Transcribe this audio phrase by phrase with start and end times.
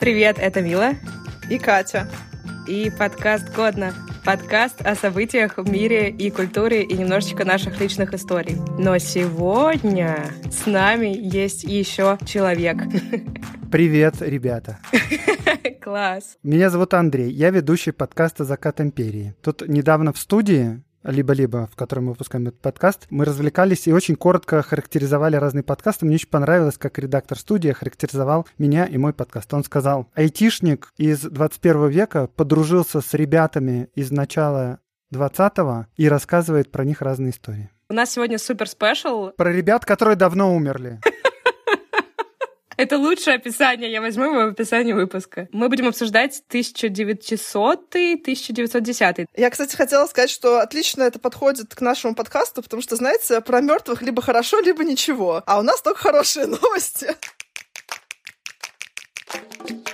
[0.00, 0.94] Привет, это Мила.
[1.50, 2.08] И Катя.
[2.66, 3.92] И подкаст «Годно».
[4.24, 8.56] Подкаст о событиях в мире и культуре и немножечко наших личных историй.
[8.78, 12.78] Но сегодня с нами есть еще человек.
[13.70, 14.78] Привет, ребята.
[15.82, 16.38] Класс.
[16.42, 19.34] Меня зовут Андрей, я ведущий подкаста «Закат империи».
[19.42, 24.16] Тут недавно в студии либо-либо, в котором мы выпускаем этот подкаст, мы развлекались и очень
[24.16, 26.06] коротко характеризовали разные подкасты.
[26.06, 29.52] Мне очень понравилось, как редактор студии характеризовал меня и мой подкаст.
[29.54, 34.80] Он сказал, айтишник из 21 века подружился с ребятами из начала
[35.12, 37.70] 20-го и рассказывает про них разные истории.
[37.88, 39.30] У нас сегодня супер спешл.
[39.36, 41.00] Про ребят, которые давно умерли.
[42.80, 45.48] Это лучшее описание, я возьму его в описании выпуска.
[45.52, 49.26] Мы будем обсуждать 1900-1910.
[49.36, 53.60] Я, кстати, хотела сказать, что отлично это подходит к нашему подкасту, потому что, знаете, про
[53.60, 55.42] мертвых либо хорошо, либо ничего.
[55.44, 57.14] А у нас только хорошие новости.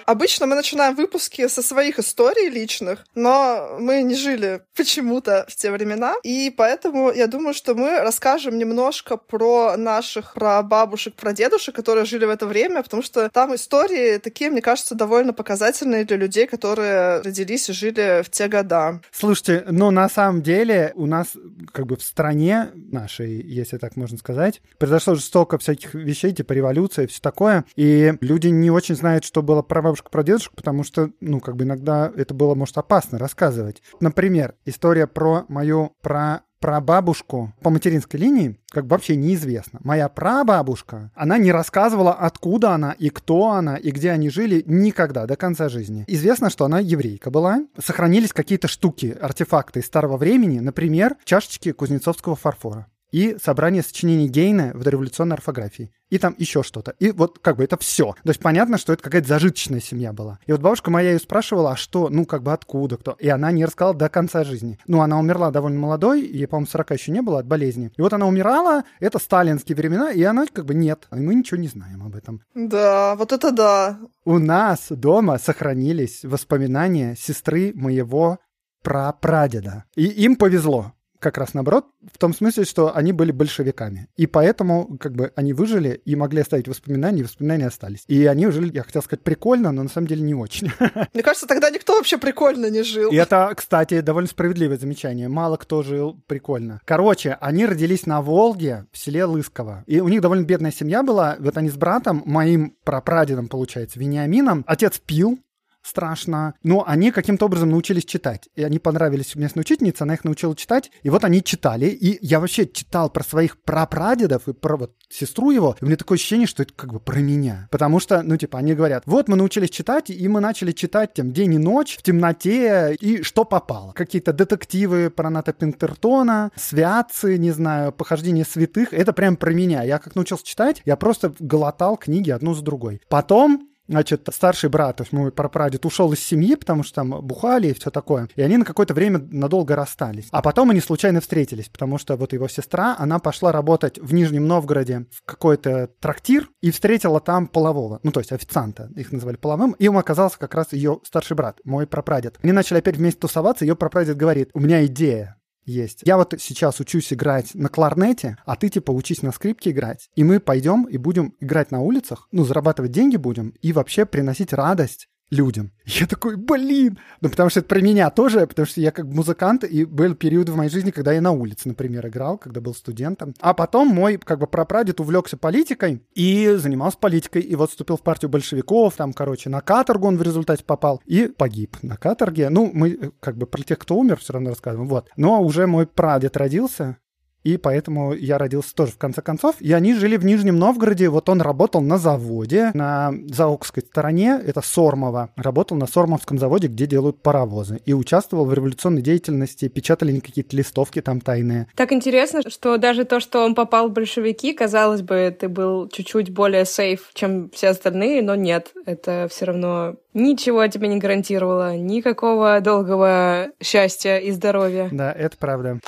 [0.06, 5.72] Обычно мы начинаем выпуски со своих историй личных, но мы не жили почему-то в те
[5.72, 11.74] времена, и поэтому я думаю, что мы расскажем немножко про наших про бабушек, про дедушек,
[11.74, 16.16] которые жили в это время, потому что там истории такие, мне кажется, довольно показательные для
[16.16, 19.00] людей, которые родились и жили в те года.
[19.10, 21.28] Слушайте, ну на самом деле у нас
[21.72, 26.52] как бы в стране нашей, если так можно сказать, произошло же столько всяких вещей, типа
[26.52, 30.52] революция и все такое, и люди не очень знают, что было про бабушек, про дедушек,
[30.54, 33.82] потому что, ну, как бы иногда это было, может, опасно рассказывать.
[34.00, 39.78] Например, история про мою про прабабушку по материнской линии как бы вообще неизвестно.
[39.84, 45.26] Моя прабабушка, она не рассказывала, откуда она и кто она и где они жили никогда
[45.26, 46.04] до конца жизни.
[46.08, 47.60] Известно, что она еврейка была.
[47.78, 54.72] Сохранились какие-то штуки, артефакты из старого времени, например, чашечки кузнецовского фарфора и собрание сочинений Гейна
[54.74, 55.90] в дореволюционной орфографии.
[56.08, 56.94] И там еще что-то.
[56.98, 58.14] И вот как бы это все.
[58.22, 60.38] То есть понятно, что это какая-то зажиточная семья была.
[60.46, 63.16] И вот бабушка моя ее спрашивала, а что, ну как бы откуда, кто.
[63.18, 64.78] И она не рассказала до конца жизни.
[64.86, 67.92] Ну, она умерла довольно молодой, ей, по-моему, 40 еще не было от болезни.
[67.96, 71.08] И вот она умирала, это сталинские времена, и она как бы нет.
[71.12, 72.42] И мы ничего не знаем об этом.
[72.54, 73.98] Да, вот это да.
[74.24, 78.38] У нас дома сохранились воспоминания сестры моего
[78.82, 79.84] прапрадеда.
[79.96, 84.08] И им повезло как раз наоборот, в том смысле, что они были большевиками.
[84.16, 88.04] И поэтому как бы они выжили и могли оставить воспоминания, и воспоминания остались.
[88.06, 90.70] И они жили, я хотел сказать, прикольно, но на самом деле не очень.
[91.14, 93.10] Мне кажется, тогда никто вообще прикольно не жил.
[93.10, 95.28] И это, кстати, довольно справедливое замечание.
[95.28, 96.80] Мало кто жил прикольно.
[96.84, 99.84] Короче, они родились на Волге, в селе Лысково.
[99.86, 101.36] И у них довольно бедная семья была.
[101.38, 104.64] Вот они с братом, моим прапрадедом, получается, Вениамином.
[104.66, 105.38] Отец пил,
[105.86, 106.54] страшно.
[106.62, 108.48] Но они каким-то образом научились читать.
[108.54, 110.90] И они понравились местной учительнице, она их научила читать.
[111.02, 111.86] И вот они читали.
[111.86, 115.76] И я вообще читал про своих прапрадедов и про вот сестру его.
[115.80, 117.68] И у меня такое ощущение, что это как бы про меня.
[117.70, 121.32] Потому что, ну, типа, они говорят, вот мы научились читать, и мы начали читать там
[121.32, 123.92] день и ночь, в темноте, и что попало.
[123.92, 128.92] Какие-то детективы про Ната Пинтертона, святцы, не знаю, похождение святых.
[128.92, 129.82] Это прям про меня.
[129.82, 133.00] Я как научился читать, я просто глотал книги одну за другой.
[133.08, 137.68] Потом значит, старший брат, то есть мой прапрадед, ушел из семьи, потому что там бухали
[137.68, 138.28] и все такое.
[138.36, 140.28] И они на какое-то время надолго расстались.
[140.30, 144.46] А потом они случайно встретились, потому что вот его сестра, она пошла работать в Нижнем
[144.46, 149.72] Новгороде в какой-то трактир и встретила там полового, ну, то есть официанта, их называли половым,
[149.72, 152.38] и им оказался как раз ее старший брат, мой прапрадед.
[152.42, 155.35] Они начали опять вместе тусоваться, ее прапрадед говорит, у меня идея,
[155.66, 156.00] есть.
[156.04, 160.08] Я вот сейчас учусь играть на кларнете, а ты типа учись на скрипке играть.
[160.14, 164.52] И мы пойдем и будем играть на улицах, ну, зарабатывать деньги будем и вообще приносить
[164.52, 165.72] радость людям.
[165.84, 166.98] Я такой, блин!
[167.20, 170.48] Ну, потому что это про меня тоже, потому что я как музыкант, и был период
[170.48, 173.34] в моей жизни, когда я на улице, например, играл, когда был студентом.
[173.40, 178.02] А потом мой, как бы, прапрадед увлекся политикой и занимался политикой, и вот вступил в
[178.02, 182.48] партию большевиков, там, короче, на каторгу он в результате попал и погиб на каторге.
[182.48, 185.08] Ну, мы, как бы, про тех, кто умер, все равно рассказываем, вот.
[185.16, 186.98] Но уже мой прадед родился,
[187.46, 189.54] и поэтому я родился тоже в конце концов.
[189.60, 194.62] И они жили в Нижнем Новгороде, вот он работал на заводе на Заокской стороне, это
[194.62, 200.56] Сормово, работал на Сормовском заводе, где делают паровозы, и участвовал в революционной деятельности, печатали какие-то
[200.56, 201.68] листовки там тайные.
[201.76, 206.30] Так интересно, что даже то, что он попал в большевики, казалось бы, ты был чуть-чуть
[206.30, 212.60] более сейф, чем все остальные, но нет, это все равно ничего тебе не гарантировало, никакого
[212.60, 214.88] долгого счастья и здоровья.
[214.90, 215.78] Да, это правда.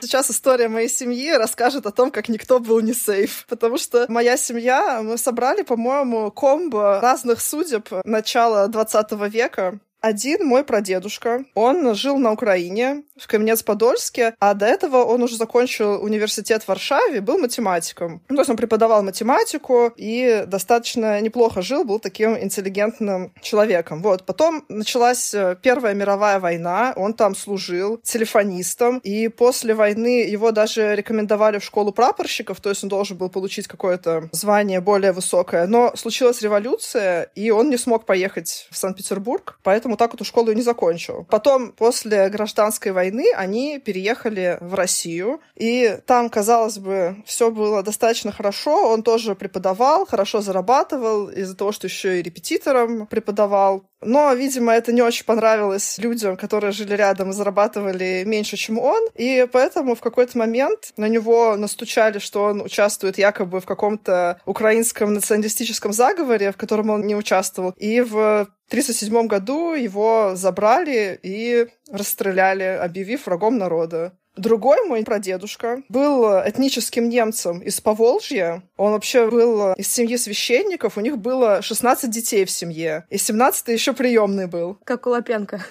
[0.00, 3.46] Сейчас история моей семьи расскажет о том, как никто был не сейф.
[3.48, 9.78] Потому что моя семья, мы собрали, по-моему, комбо разных судеб начала 20 века.
[10.04, 16.02] Один мой прадедушка, он жил на Украине, в Каменец-Подольске, а до этого он уже закончил
[16.04, 18.20] университет в Варшаве, был математиком.
[18.28, 24.02] Ну, то есть он преподавал математику и достаточно неплохо жил, был таким интеллигентным человеком.
[24.02, 24.26] Вот.
[24.26, 30.94] Потом началась э, Первая мировая война, он там служил телефонистом, и после войны его даже
[30.94, 35.66] рекомендовали в школу прапорщиков, то есть он должен был получить какое-то звание более высокое.
[35.66, 40.54] Но случилась революция, и он не смог поехать в Санкт-Петербург, поэтому так эту школу и
[40.54, 41.26] не закончил.
[41.30, 48.32] Потом, после гражданской войны, они переехали в Россию, и там, казалось бы, все было достаточно
[48.32, 48.92] хорошо.
[48.92, 53.84] Он тоже преподавал, хорошо зарабатывал из-за того, что еще и репетитором преподавал.
[54.04, 59.08] Но, видимо, это не очень понравилось людям, которые жили рядом и зарабатывали меньше, чем он.
[59.14, 65.14] И поэтому в какой-то момент на него настучали, что он участвует якобы в каком-то украинском
[65.14, 67.72] националистическом заговоре, в котором он не участвовал.
[67.78, 74.12] И в 1937 году его забрали и расстреляли, объявив врагом народа.
[74.36, 78.64] Другой мой прадедушка был этническим немцем из Поволжья.
[78.76, 80.96] Он вообще был из семьи священников.
[80.96, 83.06] У них было 16 детей в семье.
[83.10, 84.76] И 17 еще приемный был.
[84.84, 85.64] Как у Лапенко.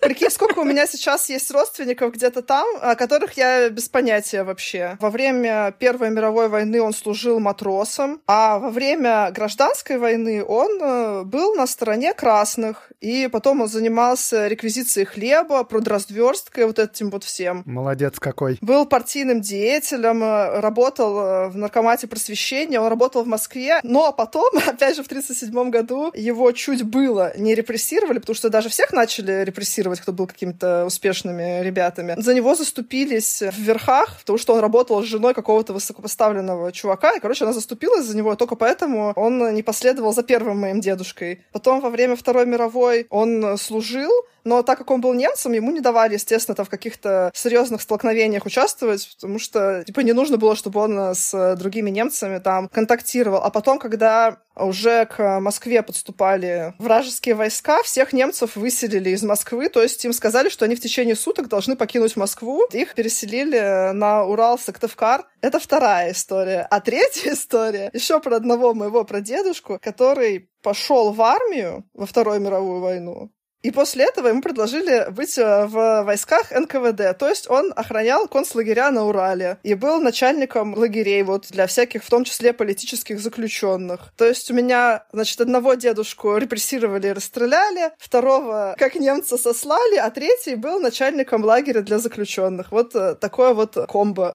[0.00, 4.96] Прикинь, сколько у меня сейчас есть родственников где-то там, о которых я без понятия вообще.
[5.00, 11.22] Во время Первой мировой войны он служил матросом, а во время гражданской войны он э,
[11.24, 12.90] был на стороне красных.
[13.00, 17.62] И потом он занимался реквизицией хлеба, продразверсткой, вот этим вот всем.
[17.66, 18.58] Молодец какой.
[18.60, 24.50] Был партийным деятелем, э, работал э, в наркомате просвещения, он работал в Москве, но потом,
[24.66, 29.44] опять же, в 1937 году его чуть было не репрессировали, потому что даже всех начали
[29.44, 32.14] репрессировать, кто был какими-то успешными ребятами.
[32.16, 37.20] За него заступились в верхах, потому что он работал с женой какого-то высокопоставленного чувака, и,
[37.20, 41.42] короче, она заступилась за него, и только поэтому он не последовал за первым моим дедушкой.
[41.52, 44.10] Потом во время Второй мировой он служил,
[44.46, 48.46] но так как он был немцем, ему не давали, естественно, там в каких-то серьезных столкновениях
[48.46, 53.42] участвовать, потому что, типа, не нужно было, чтобы он с другими немцами там контактировал.
[53.42, 59.82] А потом, когда уже к Москве подступали вражеские войска, всех немцев выселили из Москвы, то
[59.82, 62.66] есть им сказали, что они в течение суток должны покинуть Москву.
[62.72, 65.26] Их переселили на Урал, Сыктывкар.
[65.40, 66.66] Это вторая история.
[66.70, 72.80] А третья история еще про одного моего прадедушку, который пошел в армию во Вторую мировую
[72.80, 73.30] войну,
[73.66, 77.18] и после этого ему предложили быть э, в войсках НКВД.
[77.18, 82.08] То есть он охранял концлагеря на Урале и был начальником лагерей вот для всяких, в
[82.08, 84.12] том числе политических заключенных.
[84.16, 90.10] То есть у меня, значит, одного дедушку репрессировали и расстреляли, второго как немца сослали, а
[90.10, 92.70] третий был начальником лагеря для заключенных.
[92.70, 94.32] Вот э, такое вот комбо.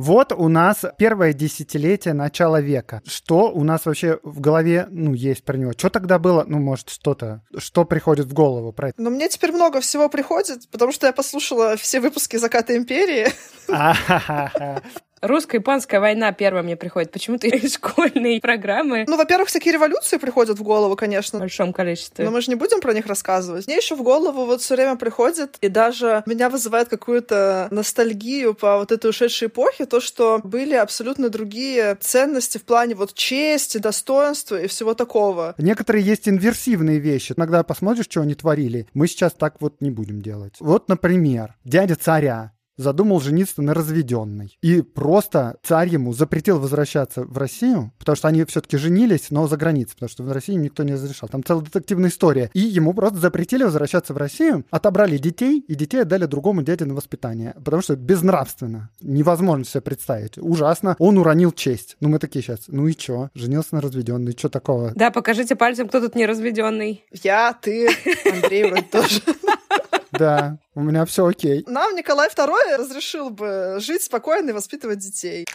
[0.00, 3.02] Вот у нас первое десятилетие начала века.
[3.06, 5.72] Что у нас вообще в голове, ну, есть про него?
[5.76, 6.42] Что тогда было?
[6.48, 9.02] Ну, может, что-то, что приходит в голову про это?
[9.02, 13.28] Ну, мне теперь много всего приходит, потому что я послушала все выпуски «Заката империи».
[15.22, 17.10] Русско-японская война первая мне приходит.
[17.10, 19.04] Почему-то из школьной программы.
[19.06, 21.38] Ну, во-первых, всякие революции приходят в голову, конечно.
[21.38, 22.24] В большом количестве.
[22.24, 23.66] Но мы же не будем про них рассказывать.
[23.66, 28.78] Мне еще в голову вот все время приходит, и даже меня вызывает какую-то ностальгию по
[28.78, 34.60] вот этой ушедшей эпохе, то, что были абсолютно другие ценности в плане вот чести, достоинства
[34.60, 35.54] и всего такого.
[35.58, 37.34] Некоторые есть инверсивные вещи.
[37.36, 38.86] Иногда посмотришь, что они творили.
[38.94, 40.54] Мы сейчас так вот не будем делать.
[40.60, 44.58] Вот, например, дядя царя задумал жениться на разведенной.
[44.62, 49.56] И просто царь ему запретил возвращаться в Россию, потому что они все-таки женились, но за
[49.56, 51.28] границей, потому что в России никто не разрешал.
[51.28, 52.50] Там целая детективная история.
[52.54, 56.94] И ему просто запретили возвращаться в Россию, отобрали детей, и детей отдали другому дяде на
[56.94, 58.90] воспитание, потому что это безнравственно.
[59.00, 60.38] Невозможно себе представить.
[60.38, 60.96] Ужасно.
[60.98, 61.96] Он уронил честь.
[62.00, 63.28] Ну, мы такие сейчас, ну и чё?
[63.34, 64.92] Женился на разведенной, что такого?
[64.94, 67.04] Да, покажите пальцем, кто тут не разведенный.
[67.22, 67.88] Я, ты,
[68.32, 69.20] Андрей вроде тоже.
[70.12, 71.64] Да, у меня все окей.
[71.66, 75.46] Нам Николай II разрешил бы жить спокойно и воспитывать детей.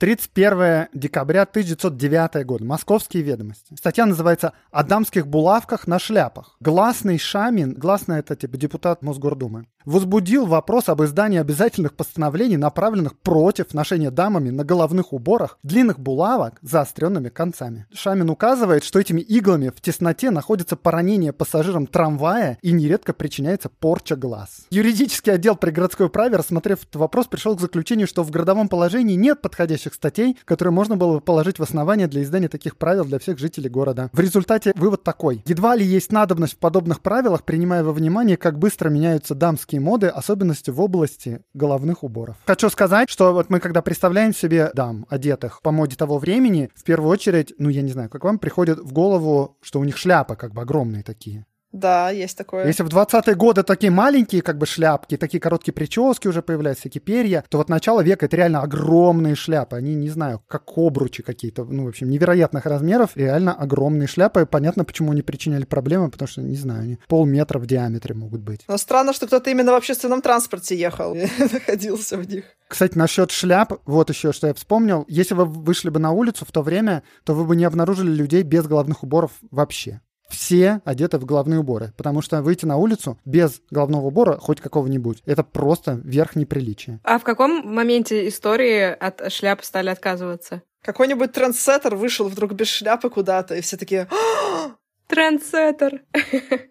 [0.00, 2.64] 31 декабря 1909 года.
[2.64, 3.74] Московские ведомости.
[3.76, 6.56] Статья называется «О дамских булавках на шляпах».
[6.58, 13.74] Гласный Шамин, гласный это типа депутат Мосгордумы, возбудил вопрос об издании обязательных постановлений, направленных против
[13.74, 17.86] ношения дамами на головных уборах длинных булавок с заостренными концами.
[17.92, 24.16] Шамин указывает, что этими иглами в тесноте находится поранение пассажирам трамвая и нередко причиняется порча
[24.16, 24.66] глаз.
[24.70, 29.14] Юридический отдел при городской управе, рассмотрев этот вопрос, пришел к заключению, что в городовом положении
[29.14, 33.18] нет подходящих статей, которые можно было бы положить в основание для издания таких правил для
[33.18, 34.10] всех жителей города.
[34.12, 35.42] В результате вывод такой.
[35.46, 39.80] Едва ли есть надобность в подобных правилах, принимая во внимание, как быстро меняются дамские легкие
[39.80, 42.36] моды, особенности в области головных уборов.
[42.46, 46.82] Хочу сказать, что вот мы когда представляем себе дам, одетых по моде того времени, в
[46.82, 50.34] первую очередь, ну я не знаю, как вам, приходит в голову, что у них шляпы
[50.34, 51.46] как бы огромные такие.
[51.72, 52.66] Да, есть такое.
[52.66, 57.00] Если в 20-е годы такие маленькие как бы шляпки, такие короткие прически уже появляются, всякие
[57.00, 59.76] перья, то вот начало века это реально огромные шляпы.
[59.76, 64.46] Они, не знаю, как обручи какие-то, ну, в общем, невероятных размеров, реально огромные шляпы.
[64.46, 68.62] Понятно, почему они причиняли проблемы, потому что, не знаю, они полметра в диаметре могут быть.
[68.66, 72.44] Но странно, что кто-то именно в общественном транспорте ехал и находился в них.
[72.66, 75.04] Кстати, насчет шляп, вот еще что я вспомнил.
[75.08, 78.42] Если вы вышли бы на улицу в то время, то вы бы не обнаружили людей
[78.42, 80.00] без головных уборов вообще
[80.30, 85.22] все одеты в головные уборы, потому что выйти на улицу без головного убора хоть какого-нибудь,
[85.26, 87.00] это просто верх неприличия.
[87.04, 90.62] А в каком моменте истории от шляп стали отказываться?
[90.82, 94.08] Какой-нибудь трендсеттер вышел вдруг без шляпы куда-то, и все такие...
[94.10, 94.70] «А!»
[95.10, 96.02] Трендсеттер.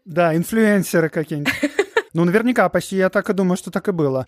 [0.06, 1.54] Да, инфлюенсеры какие-нибудь.
[2.12, 4.26] Ну, наверняка, почти я так и думаю, что так и было.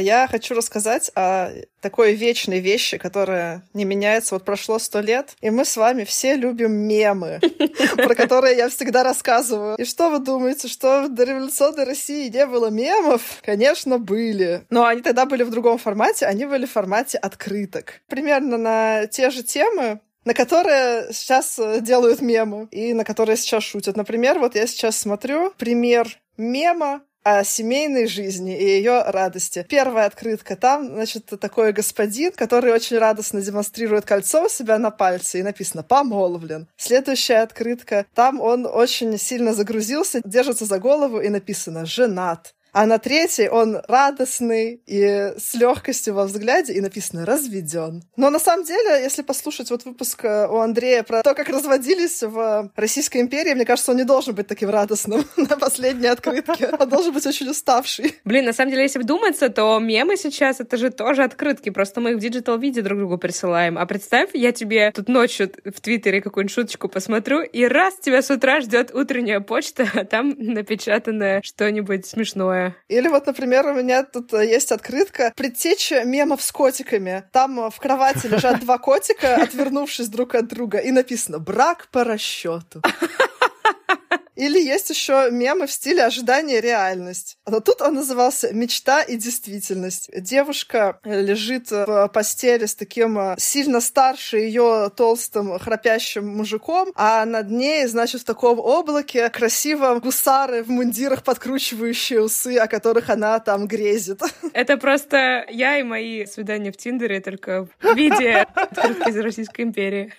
[0.00, 4.34] Я хочу рассказать о такой вечной вещи, которая не меняется.
[4.34, 7.40] Вот прошло сто лет, и мы с вами все любим мемы,
[7.96, 9.76] про которые я всегда рассказываю.
[9.76, 13.22] И что вы думаете, что в дореволюционной России не было мемов?
[13.42, 14.64] Конечно, были.
[14.70, 18.00] Но они тогда были в другом формате, они были в формате открыток.
[18.08, 23.96] Примерно на те же темы, на которые сейчас делают мемы и на которые сейчас шутят.
[23.96, 29.66] Например, вот я сейчас смотрю пример мема о семейной жизни и ее радости.
[29.68, 30.56] Первая открытка.
[30.56, 35.82] Там, значит, такой господин, который очень радостно демонстрирует кольцо у себя на пальце, и написано
[35.82, 36.68] «помолвлен».
[36.76, 38.06] Следующая открытка.
[38.14, 42.54] Там он очень сильно загрузился, держится за голову, и написано «женат».
[42.72, 48.02] А на третьей он радостный и с легкостью во взгляде, и написано «разведен».
[48.16, 52.22] Но на самом деле, если послушать вот выпуск э, у Андрея про то, как разводились
[52.22, 56.70] в Российской империи, мне кажется, он не должен быть таким радостным на последней открытке.
[56.78, 58.14] Он должен быть очень уставший.
[58.24, 62.12] Блин, на самом деле, если вдуматься, то мемы сейчас— это же тоже открытки, просто мы
[62.12, 63.78] их в digital-виде друг другу присылаем.
[63.78, 68.30] А представь, я тебе тут ночью в Твиттере какую-нибудь шуточку посмотрю, и раз тебя с
[68.30, 72.76] утра ждет утренняя почта, а там напечатанное что-нибудь смешное такое.
[72.88, 77.24] Или вот, например, у меня тут э, есть открытка «Предтеча мемов с котиками».
[77.32, 82.04] Там э, в кровати лежат два котика, отвернувшись друг от друга, и написано «Брак по
[82.04, 82.82] расчету».
[84.40, 87.36] Или есть еще мемы в стиле ожидания реальность.
[87.46, 90.08] Но тут он назывался «Мечта и действительность».
[90.16, 97.50] Девушка лежит в постели с таким э, сильно старше ее толстым храпящим мужиком, а над
[97.50, 103.66] ней, значит, в таком облаке красиво гусары в мундирах, подкручивающие усы, о которых она там
[103.66, 104.22] грезит.
[104.54, 110.14] Это просто я и мои свидания в Тиндере, только в виде открытки из Российской империи.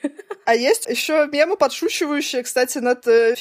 [0.46, 3.36] А есть еще мемы, подшучивающие, кстати, над э,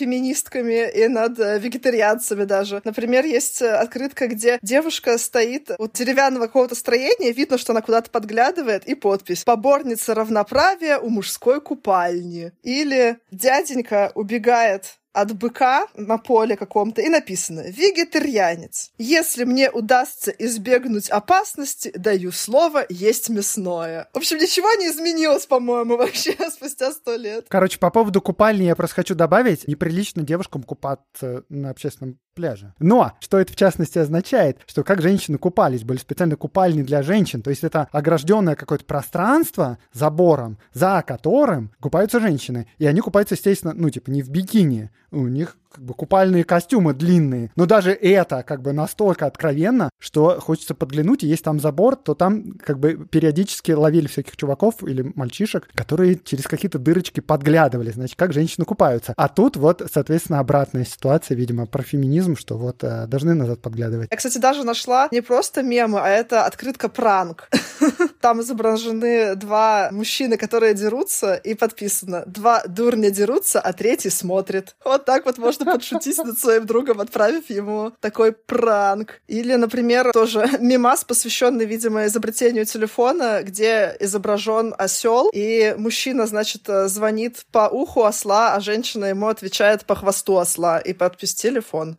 [0.70, 2.80] феминистками и над э, вегетарианцами даже.
[2.84, 8.10] Например, есть э, открытка, где девушка стоит у деревянного какого-то строения, видно, что она куда-то
[8.10, 12.52] подглядывает, и подпись «Поборница равноправия у мужской купальни».
[12.62, 18.90] Или «Дяденька убегает от быка на поле каком-то и написано «Вегетарианец.
[18.98, 24.08] Если мне удастся избегнуть опасности, даю слово есть мясное».
[24.12, 27.46] В общем, ничего не изменилось, по-моему, вообще спустя сто лет.
[27.48, 32.74] Короче, по поводу купальни я просто хочу добавить, неприлично девушкам купаться на общественном пляже.
[32.78, 34.58] Но что это в частности означает?
[34.66, 39.78] Что как женщины купались, были специально купальни для женщин, то есть это огражденное какое-то пространство
[39.92, 42.66] забором, за которым купаются женщины.
[42.78, 46.94] И они купаются, естественно, ну типа не в бикини, у них как бы купальные костюмы
[46.94, 47.50] длинные.
[47.54, 52.14] Но даже это как бы настолько откровенно, что хочется подглянуть, и если там забор, то
[52.14, 58.16] там как бы периодически ловили всяких чуваков или мальчишек, которые через какие-то дырочки подглядывали, значит,
[58.16, 59.14] как женщины купаются.
[59.16, 64.08] А тут вот, соответственно, обратная ситуация, видимо, про феминизм, что вот э, должны назад подглядывать.
[64.10, 67.48] Я, кстати, даже нашла не просто мемы, а это открытка пранк.
[68.20, 74.76] Там изображены два мужчины, которые дерутся, и подписано «Два дурня дерутся, а третий смотрит».
[74.84, 79.20] Вот так вот можно подшутить над своим другом, отправив ему такой пранк.
[79.28, 87.46] Или, например, тоже мимас, посвященный, видимо, изобретению телефона, где изображен осел, и мужчина, значит, звонит
[87.52, 91.96] по уху осла, а женщина ему отвечает по хвосту осла и подпись телефон.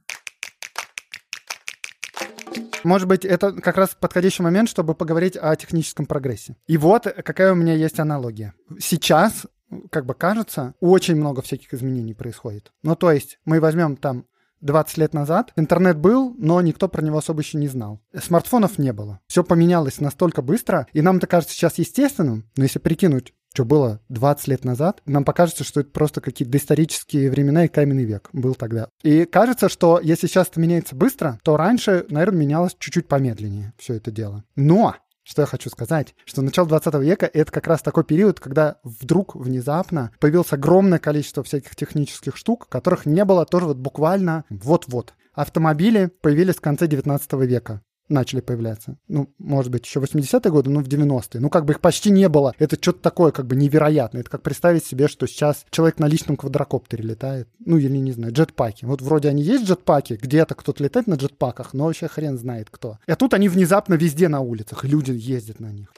[2.83, 6.55] Может быть, это как раз подходящий момент, чтобы поговорить о техническом прогрессе.
[6.67, 8.53] И вот какая у меня есть аналогия.
[8.79, 9.45] Сейчас
[9.89, 12.71] как бы кажется, очень много всяких изменений происходит.
[12.83, 14.25] Ну, то есть мы возьмем там
[14.61, 17.99] 20 лет назад интернет был, но никто про него особо еще не знал.
[18.13, 19.19] Смартфонов не было.
[19.27, 23.99] Все поменялось настолько быстро, и нам это кажется сейчас естественным, но если прикинуть, что было
[24.09, 28.55] 20 лет назад, нам покажется, что это просто какие-то доисторические времена и каменный век был
[28.55, 28.87] тогда.
[29.03, 33.95] И кажется, что если сейчас это меняется быстро, то раньше, наверное, менялось чуть-чуть помедленнее все
[33.95, 34.43] это дело.
[34.55, 36.15] Но что я хочу сказать?
[36.25, 41.43] Что начало 20 века— это как раз такой период, когда вдруг внезапно появилось огромное количество
[41.43, 45.13] всяких технических штук, которых не было тоже вот буквально вот-вот.
[45.33, 47.81] Автомобили появились в конце 19 века
[48.11, 48.97] начали появляться.
[49.07, 51.41] Ну, может быть, еще 80-е годы, но в 90-е.
[51.41, 52.53] Ну, как бы их почти не было.
[52.59, 54.21] Это что-то такое как бы невероятное.
[54.21, 57.47] Это как представить себе, что сейчас человек на личном квадрокоптере летает.
[57.59, 58.85] Ну, или, не знаю, джетпаки.
[58.85, 62.97] Вот вроде они есть джетпаки, где-то кто-то летает на джетпаках, но вообще хрен знает кто.
[63.07, 65.93] А тут они внезапно везде на улицах, и люди ездят на них.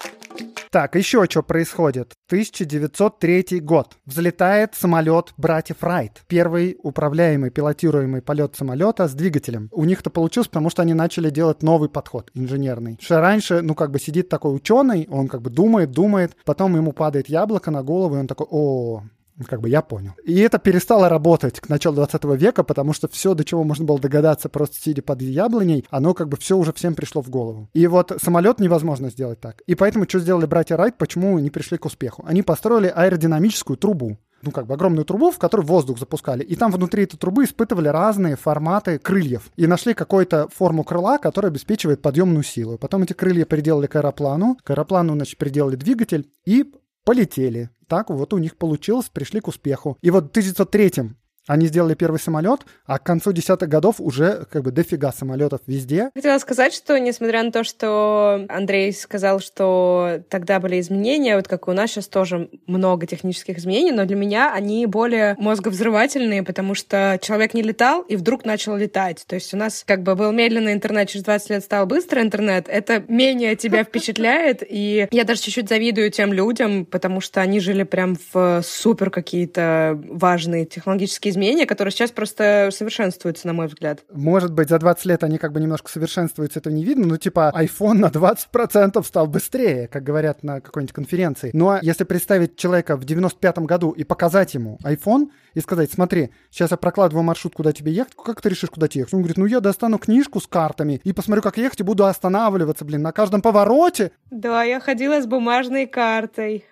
[0.73, 2.13] Так, еще что происходит.
[2.29, 3.95] 1903 год.
[4.07, 6.23] Взлетает самолет братьев Райт.
[6.27, 9.69] Первый управляемый, пилотируемый полет самолета с двигателем.
[9.71, 12.97] У них это получилось, потому что они начали делать новый подход инженерный.
[12.99, 16.91] Что раньше, ну, как бы сидит такой ученый, он как бы думает, думает, потом ему
[16.91, 19.03] падает яблоко на голову, и он такой, о,
[19.47, 20.13] как бы я понял.
[20.23, 23.99] И это перестало работать к началу 20 века, потому что все, до чего можно было
[23.99, 27.69] догадаться, просто сидя под яблоней, оно как бы все уже всем пришло в голову.
[27.73, 29.61] И вот самолет невозможно сделать так.
[29.65, 32.23] И поэтому что сделали братья Райт, почему не пришли к успеху?
[32.27, 36.43] Они построили аэродинамическую трубу ну, как бы огромную трубу, в которую воздух запускали.
[36.43, 39.49] И там внутри этой трубы испытывали разные форматы крыльев.
[39.55, 42.77] И нашли какую-то форму крыла, которая обеспечивает подъемную силу.
[42.77, 44.57] Потом эти крылья приделали к аэроплану.
[44.63, 46.65] К аэроплану, значит, приделали двигатель и
[47.03, 49.99] полетели так вот у них получилось, пришли к успеху.
[50.01, 51.13] И вот в 1903
[51.47, 56.09] они сделали первый самолет, а к концу десятых годов уже как бы дофига самолетов везде.
[56.15, 61.67] Хотела сказать, что несмотря на то, что Андрей сказал, что тогда были изменения, вот как
[61.67, 67.19] у нас сейчас тоже много технических изменений, но для меня они более мозговзрывательные, потому что
[67.21, 69.25] человек не летал и вдруг начал летать.
[69.27, 72.67] То есть у нас как бы был медленный интернет, через 20 лет стал быстрый интернет.
[72.69, 77.83] Это менее тебя впечатляет, и я даже чуть-чуть завидую тем людям, потому что они жили
[77.83, 84.03] прям в супер какие-то важные технологические изменения, которые сейчас просто совершенствуются, на мой взгляд.
[84.11, 87.51] Может быть, за 20 лет они как бы немножко совершенствуются, это не видно, но типа
[87.55, 91.51] iPhone на 20% стал быстрее, как говорят на какой-нибудь конференции.
[91.53, 96.31] Ну а если представить человека в 95-м году и показать ему iPhone и сказать, смотри,
[96.49, 99.13] сейчас я прокладываю маршрут, куда тебе ехать, как ты решишь, куда тебе ехать?
[99.13, 102.85] Он говорит, ну я достану книжку с картами и посмотрю, как ехать, и буду останавливаться,
[102.85, 104.11] блин, на каждом повороте.
[104.31, 106.65] Да, я ходила с бумажной картой.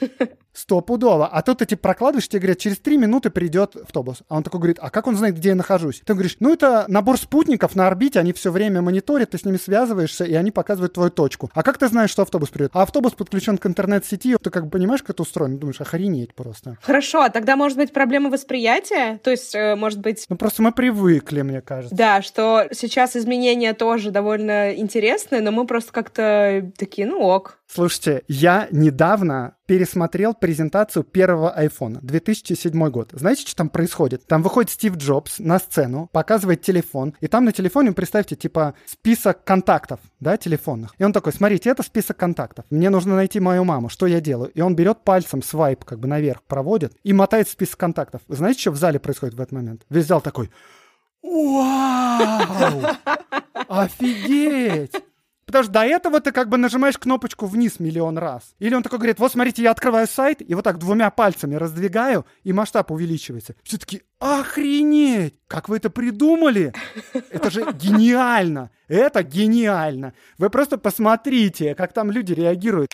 [0.58, 1.28] Стопудово.
[1.28, 4.22] А тут ты типа прокладываешь, тебе говорят, через три минуты придет автобус.
[4.28, 6.02] А он такой говорит, а как он знает, где я нахожусь?
[6.04, 9.56] Ты говоришь, ну это набор спутников на орбите, они все время мониторят, ты с ними
[9.56, 11.48] связываешься, и они показывают твою точку.
[11.54, 12.72] А как ты знаешь, что автобус придет?
[12.74, 15.58] А автобус подключен к интернет-сети, ты как бы понимаешь, как это устроено?
[15.58, 16.76] Думаешь, охренеть просто.
[16.82, 19.20] Хорошо, а тогда может быть проблема восприятия?
[19.22, 20.26] То есть, э, может быть...
[20.28, 21.94] Ну просто мы привыкли, мне кажется.
[21.94, 27.57] Да, что сейчас изменения тоже довольно интересные, но мы просто как-то такие, ну ок.
[27.70, 33.10] Слушайте, я недавно пересмотрел презентацию первого iPhone, 2007 год.
[33.12, 34.26] Знаете, что там происходит?
[34.26, 39.44] Там выходит Стив Джобс на сцену, показывает телефон, и там на телефоне, представьте, типа список
[39.44, 40.94] контактов, да, телефонных.
[40.96, 42.64] И он такой, смотрите, это список контактов.
[42.70, 43.90] Мне нужно найти мою маму.
[43.90, 44.50] Что я делаю?
[44.52, 48.22] И он берет пальцем свайп как бы наверх, проводит и мотает список контактов.
[48.28, 49.82] Вы знаете, что в зале происходит в этот момент?
[49.90, 50.50] Весь зал такой,
[51.22, 52.82] Вау!
[53.68, 54.94] Офигеть!
[55.48, 58.54] Потому что до этого ты как бы нажимаешь кнопочку вниз миллион раз.
[58.58, 62.26] Или он такой говорит, вот смотрите, я открываю сайт, и вот так двумя пальцами раздвигаю,
[62.44, 63.54] и масштаб увеличивается.
[63.62, 65.36] Все таки охренеть!
[65.46, 66.74] Как вы это придумали?
[67.30, 68.70] Это же гениально!
[68.88, 70.12] Это гениально!
[70.36, 72.90] Вы просто посмотрите, как там люди реагируют.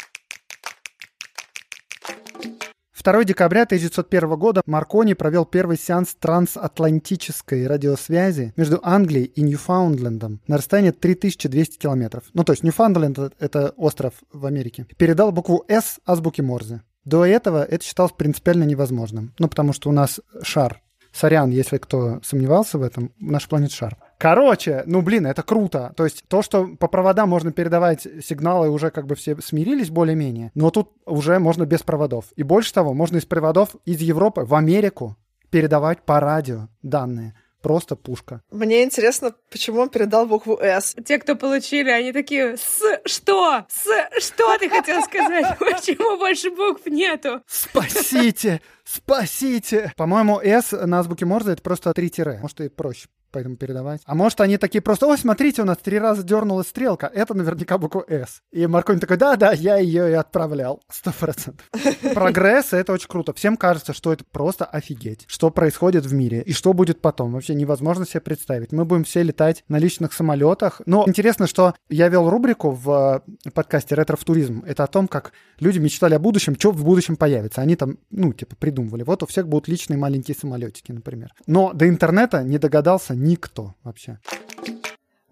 [3.04, 10.56] 2 декабря 1901 года Маркони провел первый сеанс трансатлантической радиосвязи между Англией и Ньюфаундлендом на
[10.56, 12.24] расстоянии 3200 километров.
[12.32, 14.86] Ну, то есть Ньюфаундленд— это остров в Америке.
[14.96, 16.80] Передал букву «С» азбуки Морзе.
[17.04, 19.34] До этого это считалось принципиально невозможным.
[19.38, 20.80] Ну, потому что у нас шар.
[21.12, 23.98] Сорян, если кто сомневался в этом, наш планет шар.
[24.24, 25.92] Короче, ну блин, это круто.
[25.98, 30.50] То есть то, что по проводам можно передавать сигналы, уже как бы все смирились более-менее,
[30.54, 32.24] но тут уже можно без проводов.
[32.34, 35.18] И больше того, можно из проводов из Европы в Америку
[35.50, 37.34] передавать по радио данные.
[37.60, 38.40] Просто пушка.
[38.50, 40.94] Мне интересно, почему он передал букву «С».
[41.04, 43.66] Те, кто получили, они такие «С что?
[43.68, 45.56] С что ты хотел сказать?
[45.58, 48.62] Почему больше букв нету?» Спасите!
[48.84, 49.92] Спасите.
[49.96, 52.38] По-моему, S на азбуке Морзе это просто три тире.
[52.40, 54.00] Может, и проще поэтому передавать.
[54.06, 57.78] А может, они такие просто, ой, смотрите, у нас три раза дернулась стрелка, это наверняка
[57.78, 58.40] буква «С».
[58.52, 61.68] И Маркони такой, да-да, я ее и отправлял, сто процентов.
[62.14, 63.32] Прогресс— это очень круто.
[63.32, 67.32] Всем кажется, что это просто офигеть, что происходит в мире и что будет потом.
[67.32, 68.70] Вообще невозможно себе представить.
[68.70, 70.80] Мы будем все летать на личных самолетах.
[70.86, 74.62] Но интересно, что я вел рубрику в э, подкасте «Ретро в туризм».
[74.64, 77.62] Это о том, как люди мечтали о будущем, что в будущем появится.
[77.62, 79.02] Они там, ну, типа, придумывали.
[79.02, 81.32] Вот у всех будут личные маленькие самолетики, например.
[81.46, 84.18] Но до интернета не догадался никто вообще.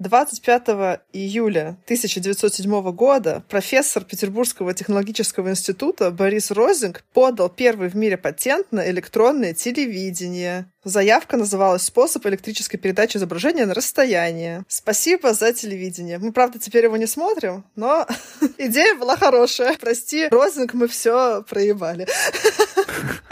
[0.02, 8.66] 25 июля 1907 года профессор Петербургского технологического института Борис Розинг подал первый в мире патент
[8.72, 10.66] на электронное телевидение.
[10.84, 14.64] Заявка называлась «Способ электрической передачи изображения на расстояние».
[14.66, 16.18] Спасибо за телевидение.
[16.18, 18.06] Мы, правда, теперь его не смотрим, но
[18.58, 19.76] идея была хорошая.
[19.80, 22.08] Прости, Розинг, мы все проебали.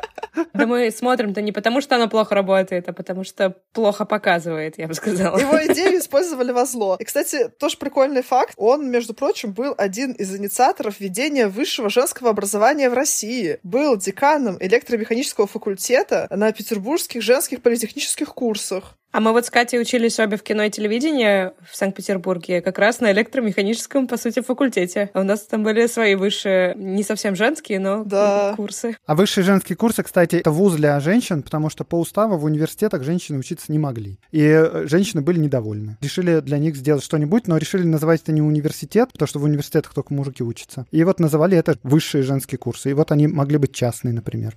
[0.52, 4.86] Да мы смотрим-то не потому, что оно плохо работает, а потому что плохо показывает, я
[4.86, 5.38] бы сказала.
[5.38, 6.96] Его идею использовали во зло.
[6.98, 8.54] И, кстати, тоже прикольный факт.
[8.56, 13.58] Он, между прочим, был один из инициаторов введения высшего женского образования в России.
[13.62, 18.96] Был деканом электромеханического факультета на петербургских женских политехнических курсах.
[19.12, 23.00] А мы вот с Катей учились обе в кино и телевидении в Санкт-Петербурге, как раз
[23.00, 25.10] на электромеханическом, по сути, факультете.
[25.14, 28.54] А у нас там были свои высшие, не совсем женские, но да.
[28.56, 28.96] курсы.
[29.06, 33.02] А высшие женские курсы, кстати, это вуз для женщин, потому что по уставу в университетах
[33.02, 34.20] женщины учиться не могли.
[34.30, 35.96] И э, женщины были недовольны.
[36.00, 39.92] Решили для них сделать что-нибудь, но решили называть это не университет, потому что в университетах
[39.92, 40.86] только мужики учатся.
[40.92, 42.90] И вот называли это высшие женские курсы.
[42.90, 44.56] И вот они могли быть частные, например.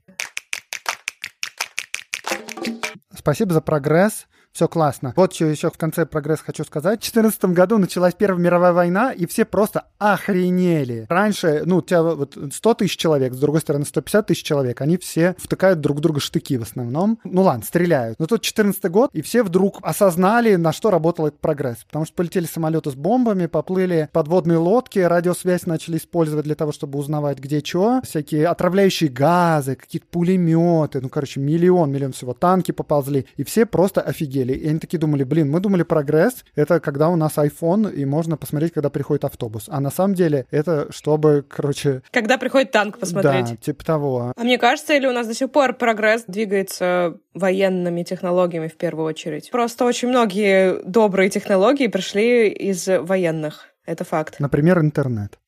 [3.18, 4.28] Спасибо за прогресс.
[4.54, 5.14] Все классно.
[5.16, 7.00] Вот что еще в конце прогресс хочу сказать.
[7.00, 11.08] В 2014 году началась Первая мировая война, и все просто охренели.
[11.10, 14.98] Раньше, ну, у тебя вот 100 тысяч человек, с другой стороны 150 тысяч человек, они
[14.98, 17.18] все втыкают друг в друга штыки в основном.
[17.24, 18.20] Ну ладно, стреляют.
[18.20, 21.78] Но тут 14 год, и все вдруг осознали, на что работал этот прогресс.
[21.86, 27.00] Потому что полетели самолеты с бомбами, поплыли подводные лодки, радиосвязь начали использовать для того, чтобы
[27.00, 28.02] узнавать, где что.
[28.04, 32.36] Всякие отравляющие газы, какие-то пулеметы, ну, короче, миллион, миллион всего.
[32.36, 34.54] Танки поползли, и все просто офигели офигели.
[34.54, 38.38] И они такие думали, блин, мы думали прогресс, это когда у нас iPhone, и можно
[38.38, 39.66] посмотреть, когда приходит автобус.
[39.68, 42.02] А на самом деле это чтобы, короче...
[42.12, 43.50] Когда приходит танк посмотреть.
[43.50, 44.34] Да, типа того.
[44.36, 49.08] А мне кажется, или у нас до сих пор прогресс двигается военными технологиями в первую
[49.08, 49.50] очередь.
[49.52, 53.68] Просто очень многие добрые технологии пришли из военных.
[53.86, 54.40] Это факт.
[54.40, 55.40] Например, интернет.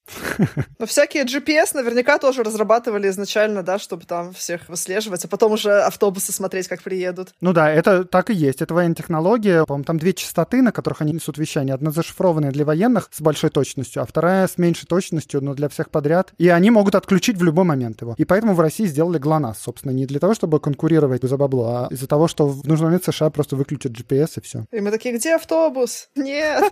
[0.79, 5.81] Но всякие GPS наверняка тоже разрабатывали изначально, да, чтобы там всех выслеживать, а потом уже
[5.81, 7.33] автобусы смотреть, как приедут.
[7.41, 8.61] Ну да, это так и есть.
[8.61, 9.65] Это военная технология.
[9.65, 11.73] По-моему, там две частоты, на которых они несут вещание.
[11.73, 15.89] Одна зашифрованная для военных с большой точностью, а вторая с меньшей точностью, но для всех
[15.89, 16.33] подряд.
[16.37, 18.15] И они могут отключить в любой момент его.
[18.17, 21.87] И поэтому в России сделали ГЛОНАСС, собственно, не для того, чтобы конкурировать за бабло, а
[21.91, 24.65] из-за того, что в нужный момент США просто выключат GPS и все.
[24.71, 26.09] И мы такие, где автобус?
[26.15, 26.71] Нет.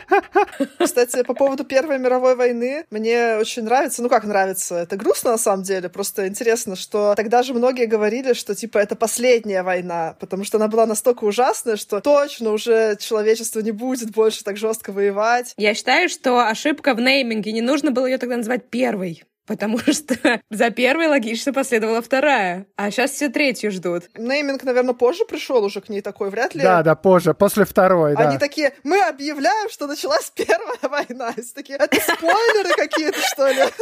[0.79, 4.01] Кстати, по поводу Первой мировой войны, мне очень нравится.
[4.01, 4.75] Ну, как нравится?
[4.75, 5.89] Это грустно, на самом деле.
[5.89, 10.67] Просто интересно, что тогда же многие говорили, что, типа, это последняя война, потому что она
[10.67, 15.53] была настолько ужасная, что точно уже человечество не будет больше так жестко воевать.
[15.57, 17.51] Я считаю, что ошибка в нейминге.
[17.51, 19.23] Не нужно было ее тогда называть первой.
[19.45, 24.03] Потому что за первой логично последовала вторая, а сейчас все третью ждут.
[24.15, 26.61] Нейминг, наверное, позже пришел уже к ней такой, вряд ли.
[26.61, 28.29] Да, да, позже, после второй, да.
[28.29, 31.33] Они такие, мы объявляем, что началась первая война.
[31.35, 33.63] И такие, это спойлеры какие-то, что ли?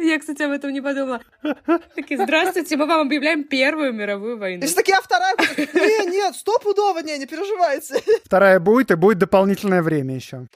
[0.00, 1.20] Я, кстати, об этом не подумала.
[1.94, 4.66] Такие, здравствуйте, мы вам объявляем Первую мировую войну.
[4.66, 8.02] И такие, а вторая Не, нет, стопудово, не, не переживайте.
[8.24, 10.46] Вторая будет, и будет дополнительное время еще.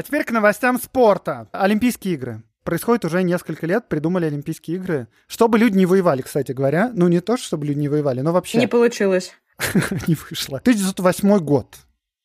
[0.00, 1.46] А теперь к новостям спорта.
[1.52, 2.42] Олимпийские игры.
[2.64, 5.08] Происходит уже несколько лет, придумали Олимпийские игры.
[5.26, 6.90] Чтобы люди не воевали, кстати говоря.
[6.94, 8.56] Ну, не то, чтобы люди не воевали, но вообще...
[8.56, 9.34] Не получилось.
[10.08, 10.56] Не вышло.
[10.56, 11.76] 1908 год.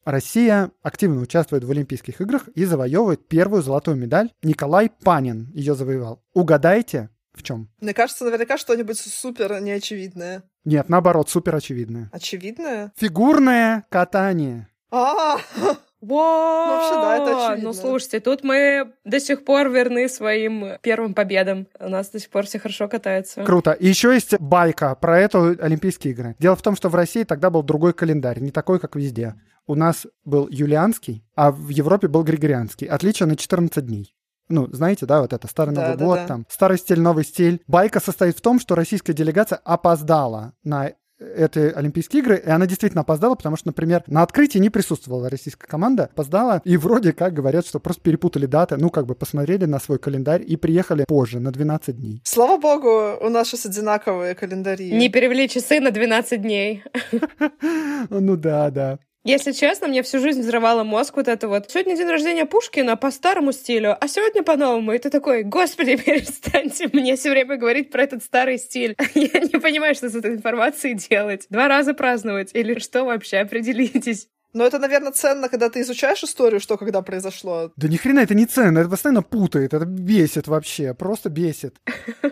[0.06, 4.32] Россия активно участвует в Олимпийских играх и завоевывает первую золотую медаль.
[4.42, 6.24] Николай Панин ее завоевал.
[6.34, 7.70] Угадайте, в чем?
[7.82, 10.44] Мне кажется, наверняка что-нибудь супер неочевидное.
[10.64, 12.10] Нет, наоборот, супер очевидное.
[12.14, 12.94] Очевидное?
[12.96, 14.70] Фигурное катание.
[14.92, 15.40] А,
[16.14, 17.70] Ну, вообще, да, это очевидно.
[17.70, 21.68] Ну, слушайте, тут мы до сих пор верны своим первым победам.
[21.80, 23.44] У нас до сих пор все хорошо катаются.
[23.44, 23.72] Круто.
[23.72, 26.36] И еще есть байка про эту Олимпийские игры.
[26.40, 29.36] Дело в том, что в России тогда был другой календарь, не такой, как везде.
[29.68, 32.88] У нас был юлианский, а в Европе был григорианский.
[32.88, 34.16] Отличие на 14 дней.
[34.48, 36.28] Ну, знаете, да, вот это старый да, Новый да, год, да.
[36.28, 37.62] там старый стиль, новый стиль.
[37.68, 43.02] Байка состоит в том, что российская делегация опоздала на эти Олимпийские игры, и она действительно
[43.02, 47.66] опоздала, потому что, например, на открытии не присутствовала российская команда, опоздала, и вроде как говорят,
[47.66, 51.52] что просто перепутали даты, ну, как бы посмотрели на свой календарь и приехали позже, на
[51.52, 52.22] 12 дней.
[52.24, 54.92] Слава богу, у нас сейчас одинаковые календари.
[54.92, 56.84] Не перевели часы на 12 дней.
[58.10, 59.00] Ну да, да.
[59.26, 61.72] Если честно, мне всю жизнь взрывала мозг вот это вот.
[61.72, 64.94] Сегодня день рождения Пушкина по старому стилю, а сегодня по-новому.
[64.94, 68.96] И ты такой, господи, перестаньте мне все время говорить про этот старый стиль.
[69.16, 71.48] Я не понимаю, что с этой информацией делать.
[71.50, 74.28] Два раза праздновать или что вообще, определитесь.
[74.56, 77.72] Но это, наверное, ценно, когда ты изучаешь историю, что когда произошло.
[77.76, 81.76] Да ни хрена это не ценно, это постоянно путает, это бесит вообще, просто бесит.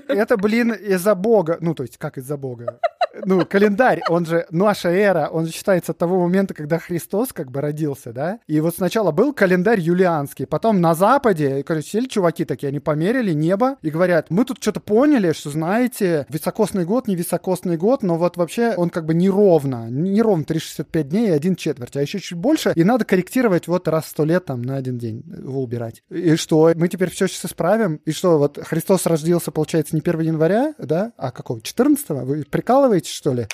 [0.08, 2.80] Это, блин, из-за бога, ну, то есть, как из-за бога?
[3.26, 7.62] ну, календарь, он же, наша эра, он считается от того момента, когда Христос как бы
[7.62, 8.40] родился, да?
[8.48, 13.34] И вот сначала был календарь юлианский, потом на Западе, короче, сели чуваки такие, они померили
[13.34, 18.18] небо и говорят, мы тут что-то поняли, что, знаете, високосный год, не високосный год, но
[18.18, 22.38] вот вообще он как бы неровно, неровно 365 дней и один четверть, а еще чуть
[22.38, 26.04] больше, и надо корректировать вот раз в сто лет там на один день его убирать.
[26.10, 27.96] И что, мы теперь все сейчас исправим?
[28.06, 31.14] И что, вот Христос родился, получается, не 1 января, да?
[31.18, 31.62] А какого?
[31.62, 32.26] 14 -го?
[32.26, 33.14] Вы прикалываетесь?
[33.24, 33.48] что ли?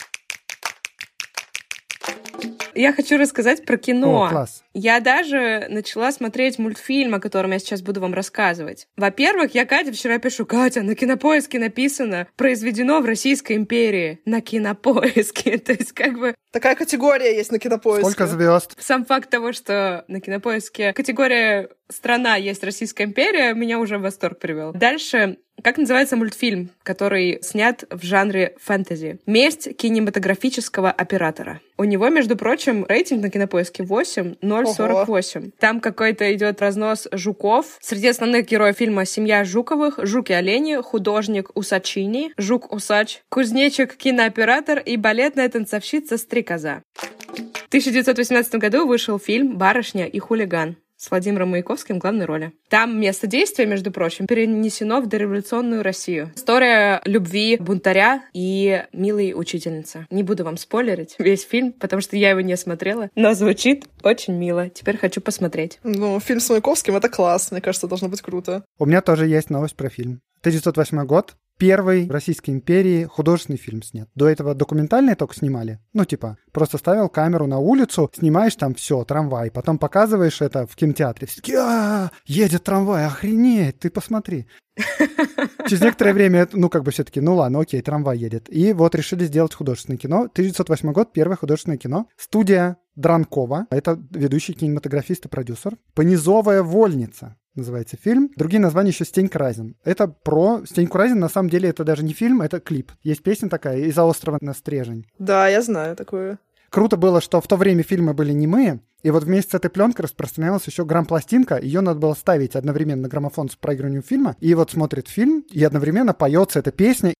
[2.79, 4.23] Я хочу рассказать про кино.
[4.23, 4.63] О, класс.
[4.73, 8.87] Я даже начала смотреть мультфильм, о котором я сейчас буду вам рассказывать.
[8.95, 14.21] Во-первых, я Кате вчера пишу, Катя, на кинопоиске написано «Произведено в Российской империи».
[14.23, 15.57] На кинопоиске.
[15.57, 16.35] То есть как бы...
[16.53, 18.09] Такая категория есть на кинопоиске.
[18.11, 18.77] Сколько звезд?
[18.79, 24.39] Сам факт того, что на кинопоиске категория страна есть Российская империя, меня уже в восторг
[24.39, 24.71] привел.
[24.71, 29.19] Дальше как называется мультфильм, который снят в жанре фэнтези?
[29.25, 31.61] «Месть кинематографического оператора».
[31.77, 35.51] У него, между прочим, рейтинг на кинопоиске 8.048.
[35.59, 37.77] Там какой-то идет разнос жуков.
[37.79, 46.17] Среди основных героев фильма «Семья Жуковых», «Жуки-олени», художник Усачини, Жук-усач, кузнечик, кинооператор и балетная танцовщица
[46.17, 46.83] Стрекоза.
[46.93, 52.51] В 1918 году вышел фильм «Барышня и хулиган» с Владимиром Маяковским в главной роли.
[52.67, 56.31] Там место действия, между прочим, перенесено в дореволюционную Россию.
[56.35, 60.05] История любви бунтаря и милой учительницы.
[60.09, 64.33] Не буду вам спойлерить весь фильм, потому что я его не смотрела, но звучит очень
[64.33, 64.69] мило.
[64.69, 65.79] Теперь хочу посмотреть.
[65.83, 67.51] Ну, фильм с Маяковским— это класс.
[67.51, 68.65] Мне кажется, должно быть круто.
[68.77, 70.19] У меня тоже есть новость про фильм.
[70.41, 74.09] 1908 год первый в Российской империи художественный фильм снят.
[74.15, 75.79] До этого документальные только снимали.
[75.93, 80.75] Ну, типа, просто ставил камеру на улицу, снимаешь там все, трамвай, потом показываешь это в
[80.75, 81.27] кинотеатре.
[81.27, 84.47] Все таки а едет трамвай, охренеть, ты посмотри.
[85.67, 88.47] Через некоторое время, ну, как бы все-таки, ну ладно, окей, трамвай едет.
[88.49, 90.21] И вот решили сделать художественное кино.
[90.21, 92.07] 1908 год, первое художественное кино.
[92.17, 95.77] Студия Дранкова, это ведущий кинематографист и продюсер.
[95.93, 98.31] «Понизовая вольница» называется фильм.
[98.35, 99.75] Другие названия еще «Стенька Разин».
[99.83, 102.91] Это про Стеньку Разин, на самом деле это даже не фильм, это клип.
[103.03, 105.05] Есть песня такая «Из-за острова на стрежень».
[105.19, 106.39] Да, я знаю такую.
[106.69, 110.03] Круто было, что в то время фильмы были немые, и вот вместе с этой пленкой
[110.03, 114.71] распространялась еще грамм-пластинка, ее надо было ставить одновременно на граммофон с проигрыванием фильма, и вот
[114.71, 117.13] смотрит фильм, и одновременно поется эта песня.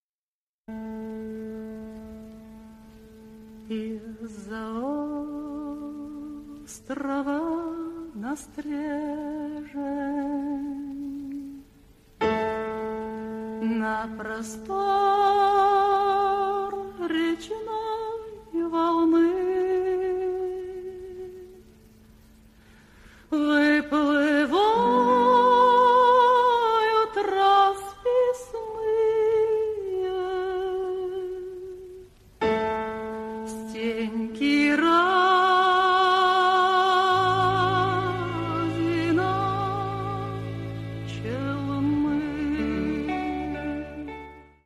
[3.69, 4.67] Из-за
[6.63, 7.39] острова
[8.13, 10.18] на стрежень
[13.61, 14.79] На простор
[17.09, 19.49] речной волны.
[23.29, 23.68] Выплывают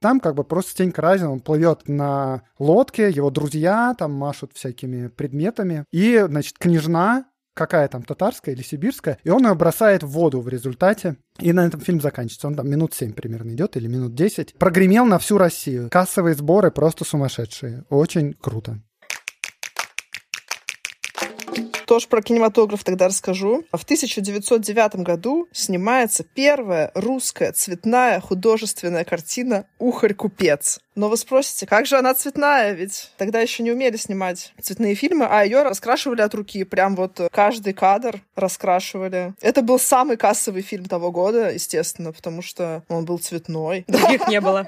[0.03, 5.07] там как бы просто Стенька Разин, он плывет на лодке, его друзья там машут всякими
[5.07, 5.85] предметами.
[5.93, 10.49] И, значит, княжна, какая там, татарская или сибирская, и он ее бросает в воду в
[10.49, 11.15] результате.
[11.39, 12.47] И на этом фильм заканчивается.
[12.47, 14.55] Он там минут 7 примерно идет, или минут 10.
[14.55, 15.87] Прогремел на всю Россию.
[15.89, 17.85] Кассовые сборы просто сумасшедшие.
[17.89, 18.81] Очень круто.
[21.85, 23.63] Тоже про кинематограф тогда расскажу.
[23.71, 30.79] В 1909 году снимается первая русская цветная художественная картина «Ухарь-купец».
[30.95, 32.73] Но вы спросите, как же она цветная?
[32.73, 36.63] Ведь тогда еще не умели снимать цветные фильмы, а ее раскрашивали от руки.
[36.63, 39.33] Прям вот каждый кадр раскрашивали.
[39.41, 43.85] Это был самый кассовый фильм того года, естественно, потому что он был цветной.
[43.87, 44.67] Других не было.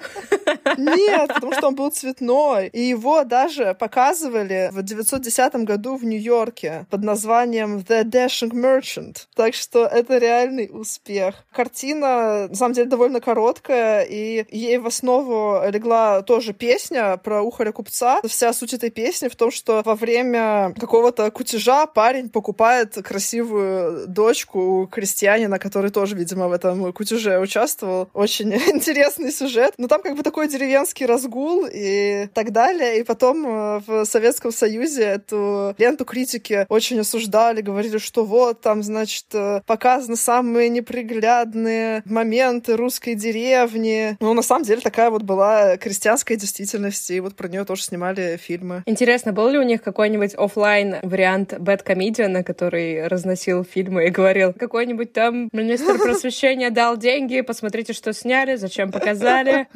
[0.78, 2.68] Нет, потому что он был цветной.
[2.68, 9.28] И его даже показывали в 910 году в Нью-Йорке под названием The Dashing Merchant.
[9.36, 11.36] Так что это реальный успех.
[11.52, 17.42] Картина, на самом деле, довольно короткая, и ей в основу легла была тоже песня про
[17.42, 18.22] ухаря купца.
[18.28, 24.60] Вся суть этой песни в том, что во время какого-то кутежа парень покупает красивую дочку
[24.60, 28.10] у крестьянина, который тоже, видимо, в этом кутеже участвовал.
[28.14, 29.74] Очень интересный сюжет.
[29.78, 33.00] Но там как бы такой деревенский разгул и так далее.
[33.00, 38.84] И потом э, в Советском Союзе эту ленту критики очень осуждали, говорили, что вот там,
[38.84, 44.18] значит, э, показаны самые неприглядные моменты русской деревни.
[44.20, 48.38] Ну, на самом деле, такая вот была крестьянская действительность, и вот про нее тоже снимали
[48.38, 48.84] фильмы.
[48.86, 54.54] Интересно, был ли у них какой-нибудь офлайн вариант Бэт Комедиана, который разносил фильмы и говорил,
[54.54, 59.68] какой-нибудь там министр просвещения дал деньги, посмотрите, что сняли, зачем показали,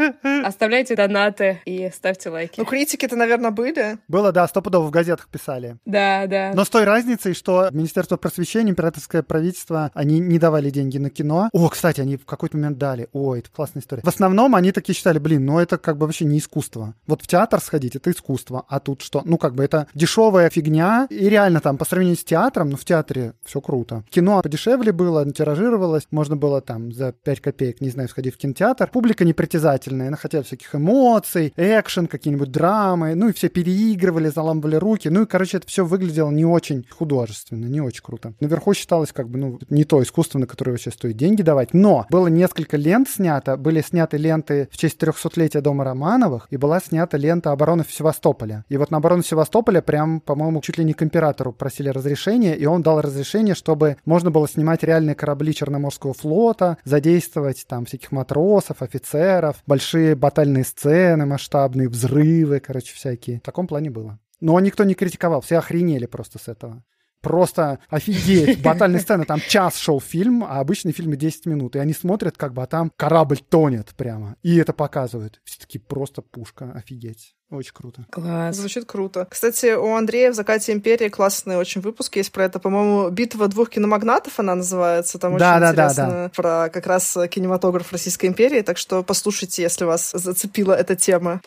[0.45, 2.59] оставляйте донаты и ставьте лайки.
[2.59, 3.97] Ну, критики-то, наверное, были.
[4.07, 5.77] Было, да, стопудово в газетах писали.
[5.85, 6.51] Да, да.
[6.53, 11.49] Но с той разницей, что Министерство просвещения, императорское правительство, они не давали деньги на кино.
[11.51, 13.07] О, кстати, они в какой-то момент дали.
[13.13, 14.03] Ой, это классная история.
[14.03, 16.95] В основном они такие считали, блин, ну это как бы вообще не искусство.
[17.07, 18.65] Вот в театр сходить, это искусство.
[18.67, 19.21] А тут что?
[19.25, 21.07] Ну, как бы это дешевая фигня.
[21.09, 24.03] И реально там, по сравнению с театром, ну, в театре все круто.
[24.09, 26.07] Кино подешевле было, тиражировалось.
[26.11, 28.89] Можно было там за 5 копеек, не знаю, сходить в кинотеатр.
[28.91, 33.15] Публика непритязательная, она хотела всяких эмоций, экшен, какие-нибудь драмы.
[33.15, 35.09] Ну, и все переигрывали, заламывали руки.
[35.09, 38.33] Ну, и, короче, это все выглядело не очень художественно, не очень круто.
[38.39, 41.73] Наверху считалось как бы, ну, не то искусство, на которое вообще стоит деньги давать.
[41.73, 43.57] Но было несколько лент снято.
[43.57, 48.65] Были сняты ленты в честь 300-летия Дома Романовых, и была снята лента обороны Севастополя.
[48.67, 52.65] И вот на оборону Севастополя прям, по-моему, чуть ли не к императору просили разрешение, и
[52.65, 58.81] он дал разрешение, чтобы можно было снимать реальные корабли Черноморского флота, задействовать там всяких матросов,
[58.81, 63.39] офицеров, большие батальные сцены масштабные, взрывы, короче, всякие.
[63.39, 64.17] В таком плане было.
[64.41, 66.83] Но никто не критиковал, все охренели просто с этого.
[67.21, 68.61] Просто офигеть.
[68.63, 71.75] Батальная сцена, там час шел фильм, а обычные фильмы 10 минут.
[71.75, 74.35] И они смотрят, как бы, а там корабль тонет прямо.
[74.41, 75.41] И это показывают.
[75.43, 77.35] Все таки просто пушка, офигеть.
[77.51, 78.05] Очень круто.
[78.11, 78.55] Класс.
[78.55, 79.27] Звучит круто.
[79.29, 82.59] Кстати, у Андрея в «Закате империи» классный очень выпуск есть про это.
[82.59, 85.17] По-моему, «Битва двух киномагнатов» она называется.
[85.17, 86.31] Там Да, очень да, да, интересно да.
[86.35, 88.61] про как раз кинематограф Российской империи.
[88.61, 91.41] Так что послушайте, если вас зацепила эта тема.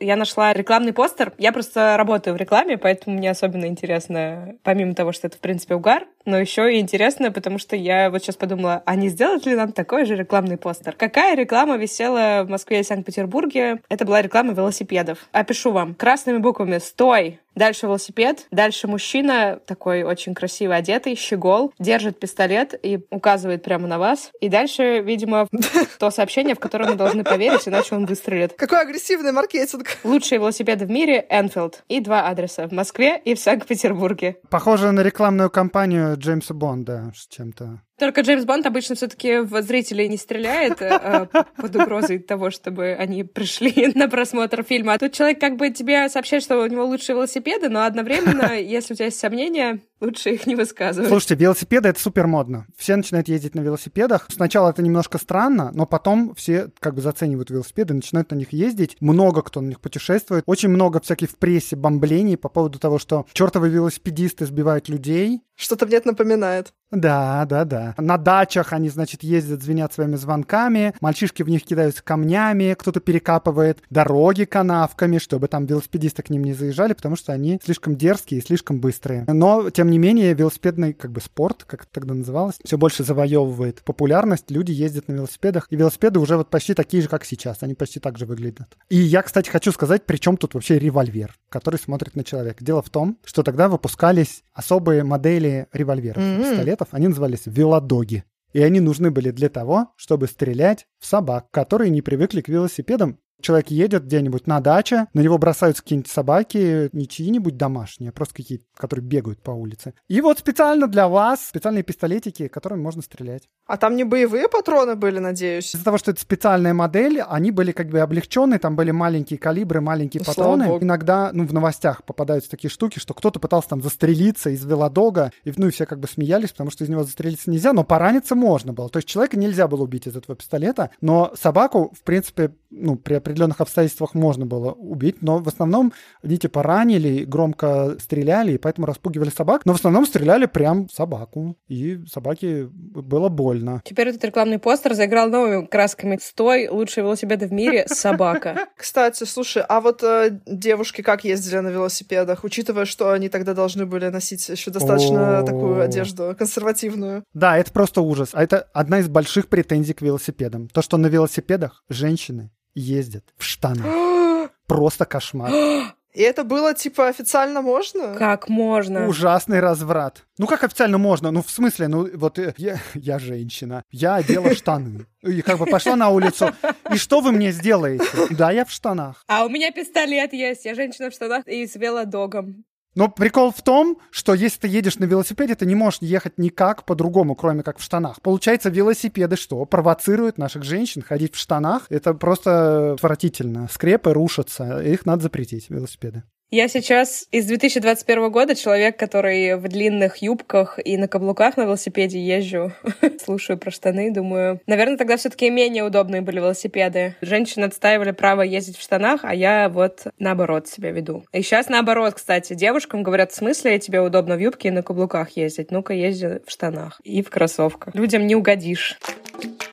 [0.00, 1.32] Я нашла рекламный постер.
[1.38, 5.74] Я просто работаю в рекламе, поэтому мне особенно интересно, помимо того, что это, в принципе,
[5.74, 9.54] угар, но еще и интересно, потому что я вот сейчас подумала, а не сделать ли
[9.54, 10.94] нам такой же рекламный постер?
[10.96, 13.80] Какая реклама висела в Москве и Санкт-Петербурге?
[13.88, 15.18] Это была реклама велосипедов.
[15.32, 15.94] Опишу вам.
[15.94, 23.00] Красными буквами «Стой!» Дальше велосипед, дальше мужчина, такой очень красиво одетый, щегол, держит пистолет и
[23.10, 24.30] указывает прямо на вас.
[24.40, 25.48] И дальше, видимо,
[25.98, 28.54] то сообщение, в которое мы должны поверить, иначе он выстрелит.
[28.54, 29.86] Какой агрессивный маркетинг.
[30.04, 31.82] Лучшие велосипеды в мире— Энфилд.
[31.88, 34.36] И два адреса— в Москве и в Санкт-Петербурге.
[34.48, 37.80] Похоже на рекламную кампанию Джеймса Бонда с чем-то.
[38.00, 42.96] Только Джеймс Бонд обычно все-таки в зрителей не стреляет э, э, под угрозой того, чтобы
[42.98, 44.94] они пришли на просмотр фильма.
[44.94, 48.94] А тут человек как бы тебе сообщает, что у него лучшие велосипеды, но одновременно, если
[48.94, 51.08] у тебя есть сомнения, лучше их не высказывать.
[51.08, 52.66] Слушайте, велосипеды— это супер модно.
[52.76, 54.26] Все начинают ездить на велосипедах.
[54.30, 58.96] Сначала это немножко странно, но потом все как бы заценивают велосипеды, начинают на них ездить.
[59.00, 60.44] Много кто на них путешествует.
[60.46, 65.42] Очень много всяких в прессе бомблений по поводу того, что чертовы велосипедисты сбивают людей.
[65.56, 66.72] Что-то мне это напоминает.
[66.90, 67.94] Да, да, да.
[67.98, 73.82] На дачах они, значит, ездят, звенят своими звонками, мальчишки в них кидаются камнями, кто-то перекапывает
[73.90, 78.44] дороги канавками, чтобы там велосипедисты к ним не заезжали, потому что они слишком дерзкие и
[78.44, 79.24] слишком быстрые.
[79.28, 83.82] Но, тем не менее, велосипедный как бы спорт, как это тогда называлось, все больше завоевывает
[83.82, 87.74] популярность, люди ездят на велосипедах, и велосипеды уже вот почти такие же, как сейчас, они
[87.74, 88.78] почти так же выглядят.
[88.88, 92.64] И я, кстати, хочу сказать, при чем тут вообще револьвер, который смотрит на человека.
[92.64, 96.42] Дело в том, что тогда выпускались особые модели револьверов, Мгм.
[96.42, 98.24] пистолетов, они назывались велодоги.
[98.52, 103.18] И они нужны были для того, чтобы стрелять в собак, которые не привыкли к велосипедам.
[103.40, 108.34] Человек едет где-нибудь на даче, на него бросаются какие-нибудь собаки, не чьи-нибудь домашние, а просто
[108.34, 109.94] какие-то, которые бегают по улице.
[110.08, 113.48] И вот специально для вас специальные пистолетики, которыми можно стрелять.
[113.66, 115.74] А там не боевые патроны были, надеюсь?
[115.74, 119.80] Из-за того, что это специальная модель, они были как бы облегченные, там были маленькие калибры,
[119.80, 120.66] маленькие Ну, слава патроны.
[120.66, 120.84] богу.
[120.84, 125.52] Иногда, ну, в новостях попадаются такие штуки, что кто-то пытался там застрелиться из велодога, и,
[125.56, 128.72] ну, и все как бы смеялись, потому что из него застрелиться нельзя, но пораниться можно
[128.72, 128.88] было.
[128.88, 133.14] То есть человека нельзя было убить из этого пистолета, но собаку, в принципе, ну, при
[133.14, 138.86] определенных обстоятельствах можно было убить, но в основном они типа ранили, громко стреляли, и поэтому
[138.86, 143.82] распугивали собак, но в основном стреляли прям в собаку, и собаке было больно.
[143.84, 146.18] Теперь этот рекламный постер заиграл новыми красками.
[146.20, 148.68] Стой, лучшие велосипеды в мире, собака.
[148.76, 153.86] Кстати, слушай, а вот э, девушки как ездили на велосипедах, учитывая, что они тогда должны
[153.86, 157.24] были носить еще достаточно такую одежду консервативную?
[157.34, 158.30] Да, это просто ужас.
[158.32, 160.68] А это одна из больших претензий к велосипедам.
[160.68, 164.50] То, что на велосипедах женщины ездят в штанах.
[164.66, 165.52] Просто кошмар.
[166.12, 168.16] И это было, типа, официально можно?
[168.16, 169.06] Как можно?
[169.06, 170.24] Ужасный разврат.
[170.38, 171.30] Ну, как официально можно?
[171.30, 175.06] Ну, в смысле, ну, вот э, я, я женщина, я одела штаны.
[175.22, 176.52] И как бы пошла на улицу.
[176.92, 178.04] И что вы мне сделаете?
[178.30, 179.22] Да, я в штанах.
[179.28, 180.64] А у меня пистолет есть.
[180.64, 182.64] Я женщина в штанах и с велодогом.
[182.94, 186.84] Но прикол в том, что если ты едешь на велосипеде, ты не можешь ехать никак
[186.84, 188.20] по-другому, кроме как в штанах.
[188.20, 189.64] Получается, велосипеды что?
[189.64, 191.86] Провоцируют наших женщин ходить в штанах.
[191.88, 193.68] Это просто отвратительно.
[193.70, 194.80] Скрепы рушатся.
[194.80, 196.24] Их надо запретить, велосипеды.
[196.52, 202.18] Я сейчас из 2021 года человек, который в длинных юбках и на каблуках на велосипеде
[202.18, 202.72] езжу.
[203.24, 207.14] Слушаю про штаны, думаю, наверное, тогда все таки менее удобные были велосипеды.
[207.20, 211.24] Женщины отстаивали право ездить в штанах, а я вот наоборот себя веду.
[211.32, 215.36] И сейчас наоборот, кстати, девушкам говорят, в смысле тебе удобно в юбке и на каблуках
[215.36, 215.70] ездить?
[215.70, 217.94] Ну-ка, езди в штанах и в кроссовках.
[217.94, 218.98] Людям не угодишь.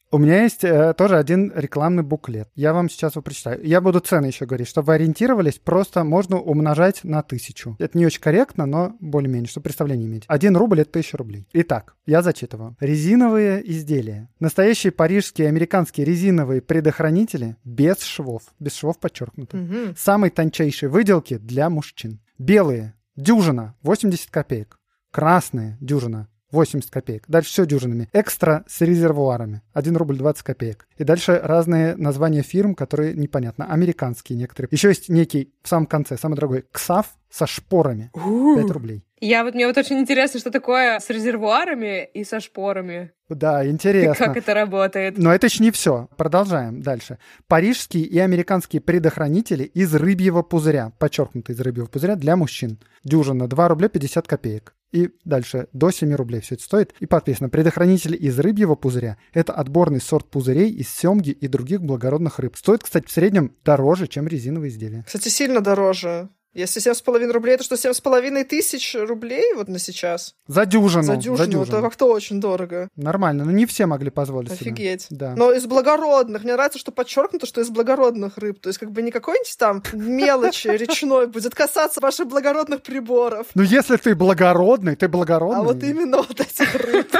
[0.09, 2.49] У меня есть э, тоже один рекламный буклет.
[2.55, 3.59] Я вам сейчас его прочитаю.
[3.65, 5.59] Я буду цены еще говорить, чтобы вы ориентировались.
[5.59, 7.75] Просто можно умножать на тысячу.
[7.77, 10.23] Это не очень корректно, но более-менее, чтобы представление иметь.
[10.27, 11.45] Один рубль— это тысяча рублей.
[11.51, 12.77] Итак, я зачитываю.
[12.79, 14.29] Резиновые изделия.
[14.39, 18.43] Настоящие парижские и американские резиновые предохранители без швов.
[18.59, 19.57] Без швов подчеркнуто.
[19.57, 19.95] Мгм.
[19.97, 22.21] Самой тончайшей выделки для мужчин.
[22.37, 22.93] Белые.
[23.17, 23.75] Дюжина.
[23.81, 24.79] 80 копеек.
[25.11, 25.77] Красные.
[25.81, 26.29] Дюжина.
[26.51, 27.23] 80 копеек.
[27.27, 28.09] Дальше все дюжинами.
[28.13, 29.61] Экстра с резервуарами.
[29.73, 30.87] 1 рубль 20 копеек.
[30.97, 33.65] И дальше разные названия фирм, которые непонятно.
[33.71, 34.69] Американские некоторые.
[34.71, 38.11] Еще есть некий в самом конце, самый дорогой, КСАФ со шпорами.
[38.13, 39.03] 5 рублей.
[39.19, 43.11] Я вот, мне вот очень интересно, что такое с резервуарами и со шпорами.
[43.29, 44.27] Да, интересно.
[44.27, 45.17] Как это работает.
[45.17, 46.07] Но это еще не все.
[46.17, 47.17] Продолжаем дальше.
[47.47, 50.91] Парижские и американские предохранители из рыбьего пузыря.
[50.99, 52.79] Подчеркнуто из рыбьего пузыря для мужчин.
[53.03, 54.75] Дюжина 2 рубля 50 копеек.
[54.91, 56.93] И дальше до 7 рублей все это стоит.
[56.99, 57.49] И подписано.
[57.49, 62.55] Предохранители из рыбьего пузыря– это отборный сорт пузырей из семги и других благородных рыб.
[62.55, 65.03] Стоит, кстати, в среднем дороже, чем резиновые изделия.
[65.05, 66.29] Кстати, сильно дороже.
[66.53, 70.33] Если 7,5 рублей, это что, 7,5 тысяч рублей вот на сейчас?
[70.47, 71.03] За дюжину.
[71.03, 72.89] За дюжину, это как-то очень дорого.
[72.95, 74.71] Нормально, но не все могли позволить себе.
[74.71, 75.07] Офигеть.
[75.11, 75.35] Да.
[75.35, 76.43] Но из благородных.
[76.43, 78.59] Мне нравится, что подчеркнуто, что из благородных рыб.
[78.59, 83.47] То есть как бы не какой-нибудь там мелочи речной будет касаться ваших благородных приборов.
[83.53, 85.59] Ну, если ты благородный, ты благородный.
[85.59, 87.11] А вот именно вот этих рыб.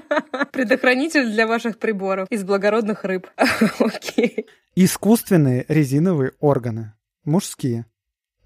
[0.52, 3.26] Предохранитель для ваших приборов из благородных рыб.
[3.78, 4.46] Окей.
[4.74, 6.92] Искусственные резиновые органы.
[7.24, 7.86] Мужские.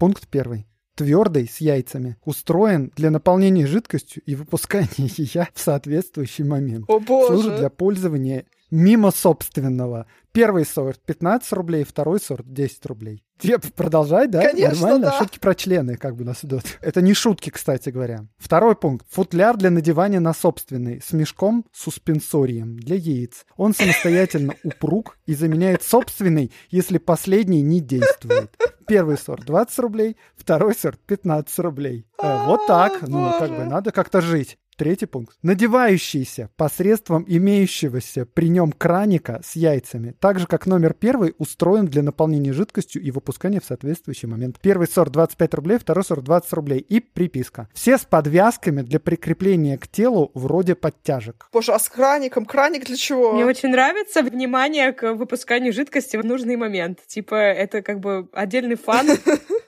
[0.01, 0.65] Пункт первый.
[0.95, 6.85] Твердый, с яйцами, устроен для наполнения жидкостью и выпускания ее в соответствующий момент.
[6.87, 7.69] О Служит для боже.
[7.69, 10.07] пользования мимо собственного.
[10.31, 13.23] Первый сорт 15 рублей, второй сорт 10 рублей.
[13.37, 14.41] Тебе продолжать, да?
[14.41, 15.07] Конечно, Нормально?
[15.07, 15.17] да.
[15.17, 16.63] Шутки про члены как бы у нас идут.
[16.79, 18.27] Это не шутки, кстати говоря.
[18.37, 19.05] Второй пункт.
[19.09, 23.45] Футляр для надевания на собственный с мешком суспенсорием для яиц.
[23.57, 28.55] Он самостоятельно упруг и заменяет собственный, если последний не действует.
[28.87, 32.05] Первый сорт 20 рублей, второй сорт 15 рублей.
[32.21, 33.01] Э, Вот так.
[33.07, 34.57] Ну, как бы надо как-то жить.
[34.81, 35.37] Третий пункт.
[35.43, 42.01] Надевающийся посредством имеющегося при нем краника с яйцами, так же как номер первый, устроен для
[42.01, 44.57] наполнения жидкостью и выпускания в соответствующий момент.
[44.59, 46.79] Первый сорт 25 рублей, второй сорт 20 рублей.
[46.79, 47.69] И приписка.
[47.75, 51.47] Все с подвязками для прикрепления к телу вроде подтяжек.
[51.53, 52.45] Боже, а с краником?
[52.45, 53.33] Краник для чего?
[53.33, 57.05] Мне очень нравится внимание к выпусканию жидкости в нужный момент.
[57.05, 59.09] Типа, это как бы отдельный фан.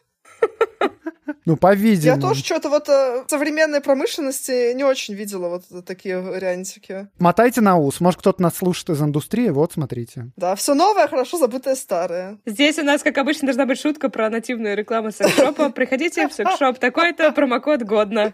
[1.45, 2.21] Ну, Я по-видимому.
[2.21, 7.07] тоже что-то вот э, в современной промышленности не очень видела вот такие вариантики.
[7.19, 7.99] Мотайте на ус.
[7.99, 9.49] Может, кто-то нас слушает из индустрии.
[9.49, 10.31] Вот, смотрите.
[10.37, 12.39] Да, все новое, хорошо забытое старое.
[12.45, 15.69] Здесь у нас, как обычно, должна быть шутка про нативную рекламу секс-шопа.
[15.71, 18.33] Приходите в секс-шоп такой-то, промокод годно.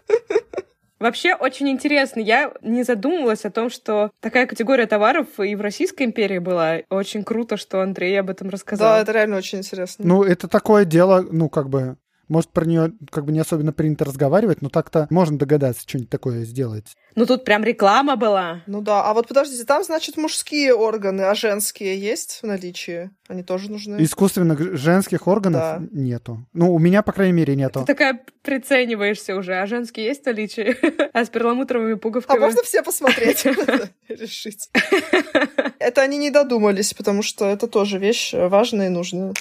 [1.00, 2.20] Вообще очень интересно.
[2.20, 6.80] Я не задумывалась о том, что такая категория товаров и в Российской империи была.
[6.90, 8.96] Очень круто, что Андрей об этом рассказал.
[8.96, 10.04] Да, это реально очень интересно.
[10.06, 11.96] Ну, это такое дело, ну, как бы...
[12.30, 16.44] Может, про нее как бы не особенно принято разговаривать, но так-то можно догадаться что-нибудь такое
[16.44, 16.86] сделать.
[17.16, 18.62] Ну тут прям реклама была.
[18.68, 23.10] Ну да, а вот подождите, там, значит, мужские органы, а женские есть в наличии?
[23.26, 24.00] Они тоже нужны?
[24.02, 25.82] Искусственных женских органов Да.
[25.90, 26.46] нету.
[26.52, 27.80] Ну, у меня, по крайней мере, нету.
[27.80, 30.76] Ты такая прицениваешься уже, а женские есть в наличии?
[31.12, 32.38] А с перламутровыми А пуговками?
[32.38, 33.44] можно все посмотреть?
[34.08, 34.70] Решить.
[35.80, 39.34] Это они не додумались, потому что это тоже вещь важная и нужная.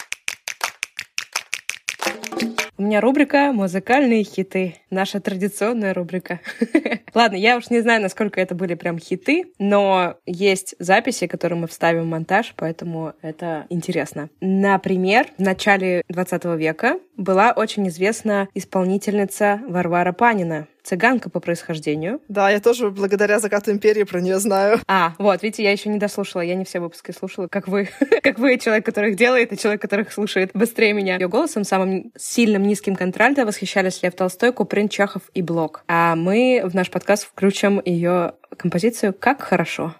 [2.79, 4.75] У меня рубрика «Музыкальные хиты».
[4.89, 6.39] Наша традиционная рубрика.
[7.13, 11.67] Ладно, я уж не знаю, насколько это были прям хиты, но есть записи, которые мы
[11.67, 14.29] вставим в монтаж, поэтому это интересно.
[14.39, 22.21] Например, в начале 20 века была очень известна исполнительница Варвара Панина, цыганка по происхождению.
[22.29, 24.79] Да, я тоже благодаря «Закату империи» про нее знаю.
[24.87, 27.89] А, вот, видите, я еще не дослушала, я не все выпуски слушала, как вы.
[28.23, 31.17] как вы, человек, который их делает, и человек, который их слушает быстрее меня.
[31.17, 35.83] Ее голосом, самым сильным низким контральто восхищались Лев Толстой, Куприн, Чахов и Блок.
[35.87, 39.95] А мы в наш подкаст включим ее композицию «Как хорошо».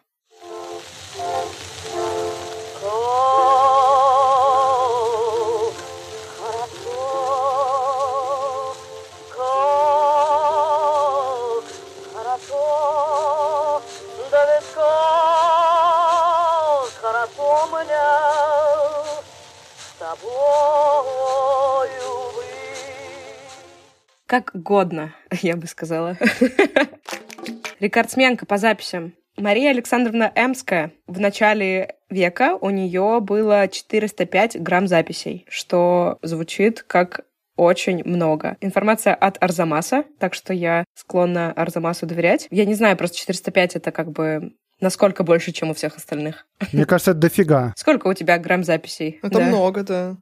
[24.70, 26.16] Как годно, я бы сказала.
[27.80, 29.14] Рекордсменка по записям.
[29.36, 30.92] Мария Александровна Эмская.
[31.08, 37.22] В начале века у нее было 405 грамм записей, что звучит как
[37.56, 38.58] очень много.
[38.62, 42.48] Информация от Арзамаса, так что я склонна Арзамасу доверять.
[42.52, 46.46] Я не знаю, просто 405 это как бы насколько больше, чем у всех остальных.
[46.74, 47.74] Мне кажется, это дофига.
[47.76, 49.20] Сколько у тебя грамм записей?
[49.24, 49.46] Это да.
[49.46, 50.18] много, да.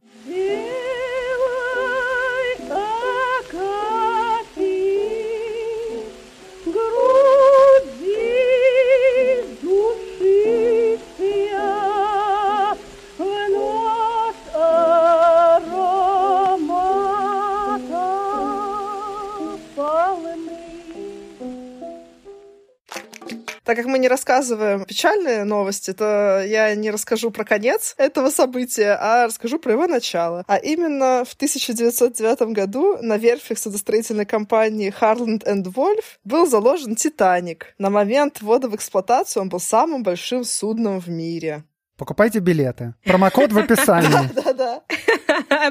[23.68, 28.98] Так как мы не рассказываем печальные новости, то я не расскажу про конец этого события,
[28.98, 30.46] а расскажу про его начало.
[30.48, 35.44] А именно в 1909 году на верфях судостроительной компании Harland
[35.74, 37.76] Wolff был заложен «Титаник».
[37.78, 41.66] На момент ввода в эксплуатацию он был самым большим судном в мире.
[41.98, 42.94] Покупайте билеты.
[43.04, 44.32] Промокод в описании.
[44.34, 44.84] Да-да.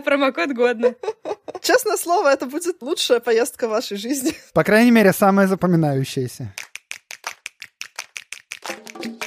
[0.04, 0.94] Промокод годно.
[1.62, 4.34] Честное слово, это будет лучшая поездка в вашей жизни.
[4.52, 6.52] По крайней мере, самая запоминающаяся.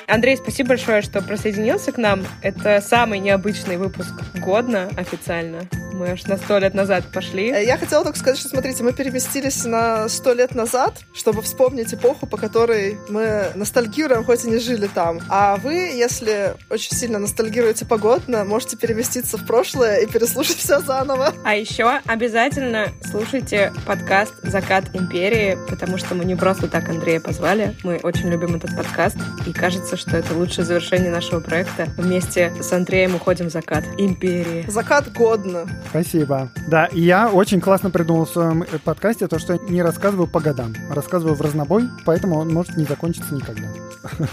[0.10, 2.24] Андрей, спасибо большое, что присоединился к нам.
[2.41, 5.62] Это самый необычный выпуск годно официально.
[5.94, 7.52] Мы аж на сто лет назад пошли.
[7.52, 11.94] Э, я хотела только сказать, что, смотрите, мы переместились на сто лет назад, чтобы вспомнить
[11.94, 15.20] эпоху, по которой мы ностальгируем, хоть и не жили там.
[15.30, 21.34] А вы, если очень сильно ностальгируете погодно, можете переместиться в прошлое и переслушать все заново.
[21.44, 27.76] А еще обязательно слушайте подкаст «Закат империи», потому что мы не просто так Андрея позвали.
[27.84, 31.88] Мы очень любим этот подкаст, и кажется, что это лучшее завершение нашего проекта.
[31.98, 34.66] Вместе с Андреем уходим в закат империи.
[34.68, 35.68] Закат годно.
[35.90, 36.50] Спасибо.
[36.68, 41.36] Да, я очень классно придумал в своем подкасте то, что не рассказываю по годам, рассказываю
[41.36, 43.68] в разнобой, поэтому он может не закончиться никогда.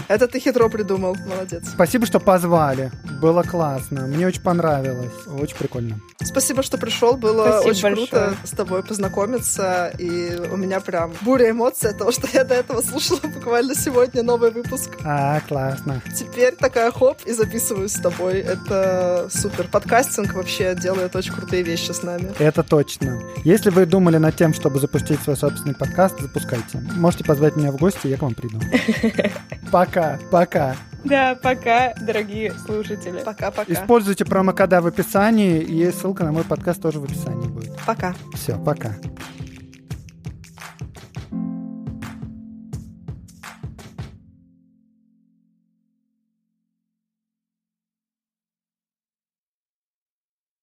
[0.07, 1.63] Это ты хитро придумал, молодец.
[1.73, 2.91] Спасибо, что позвали.
[3.21, 4.07] Было классно.
[4.07, 5.11] Мне очень понравилось.
[5.25, 5.99] Очень прикольно.
[6.23, 7.17] Спасибо, что пришел.
[7.17, 8.07] Было Спасибо очень большое.
[8.07, 9.93] круто с тобой познакомиться.
[9.97, 14.23] И у меня прям буря эмоций от того, что я до этого слушала буквально сегодня
[14.23, 14.91] новый выпуск.
[15.03, 16.01] А, классно.
[16.15, 18.39] Теперь такая хоп и записываюсь с тобой.
[18.39, 19.67] Это супер.
[19.67, 22.31] Подкастинг вообще делает очень крутые вещи с нами.
[22.39, 23.21] Это точно.
[23.43, 26.79] Если вы думали над тем, чтобы запустить свой собственный подкаст, запускайте.
[26.95, 28.59] Можете позвать меня в гости, я к вам приду.
[29.71, 30.75] Пока, пока.
[31.03, 33.21] Да, пока, дорогие слушатели.
[33.23, 33.71] Пока-пока.
[33.71, 37.77] Используйте промокода в описании, и ссылка на мой подкаст тоже в описании будет.
[37.85, 38.13] Пока.
[38.33, 38.95] Все, пока.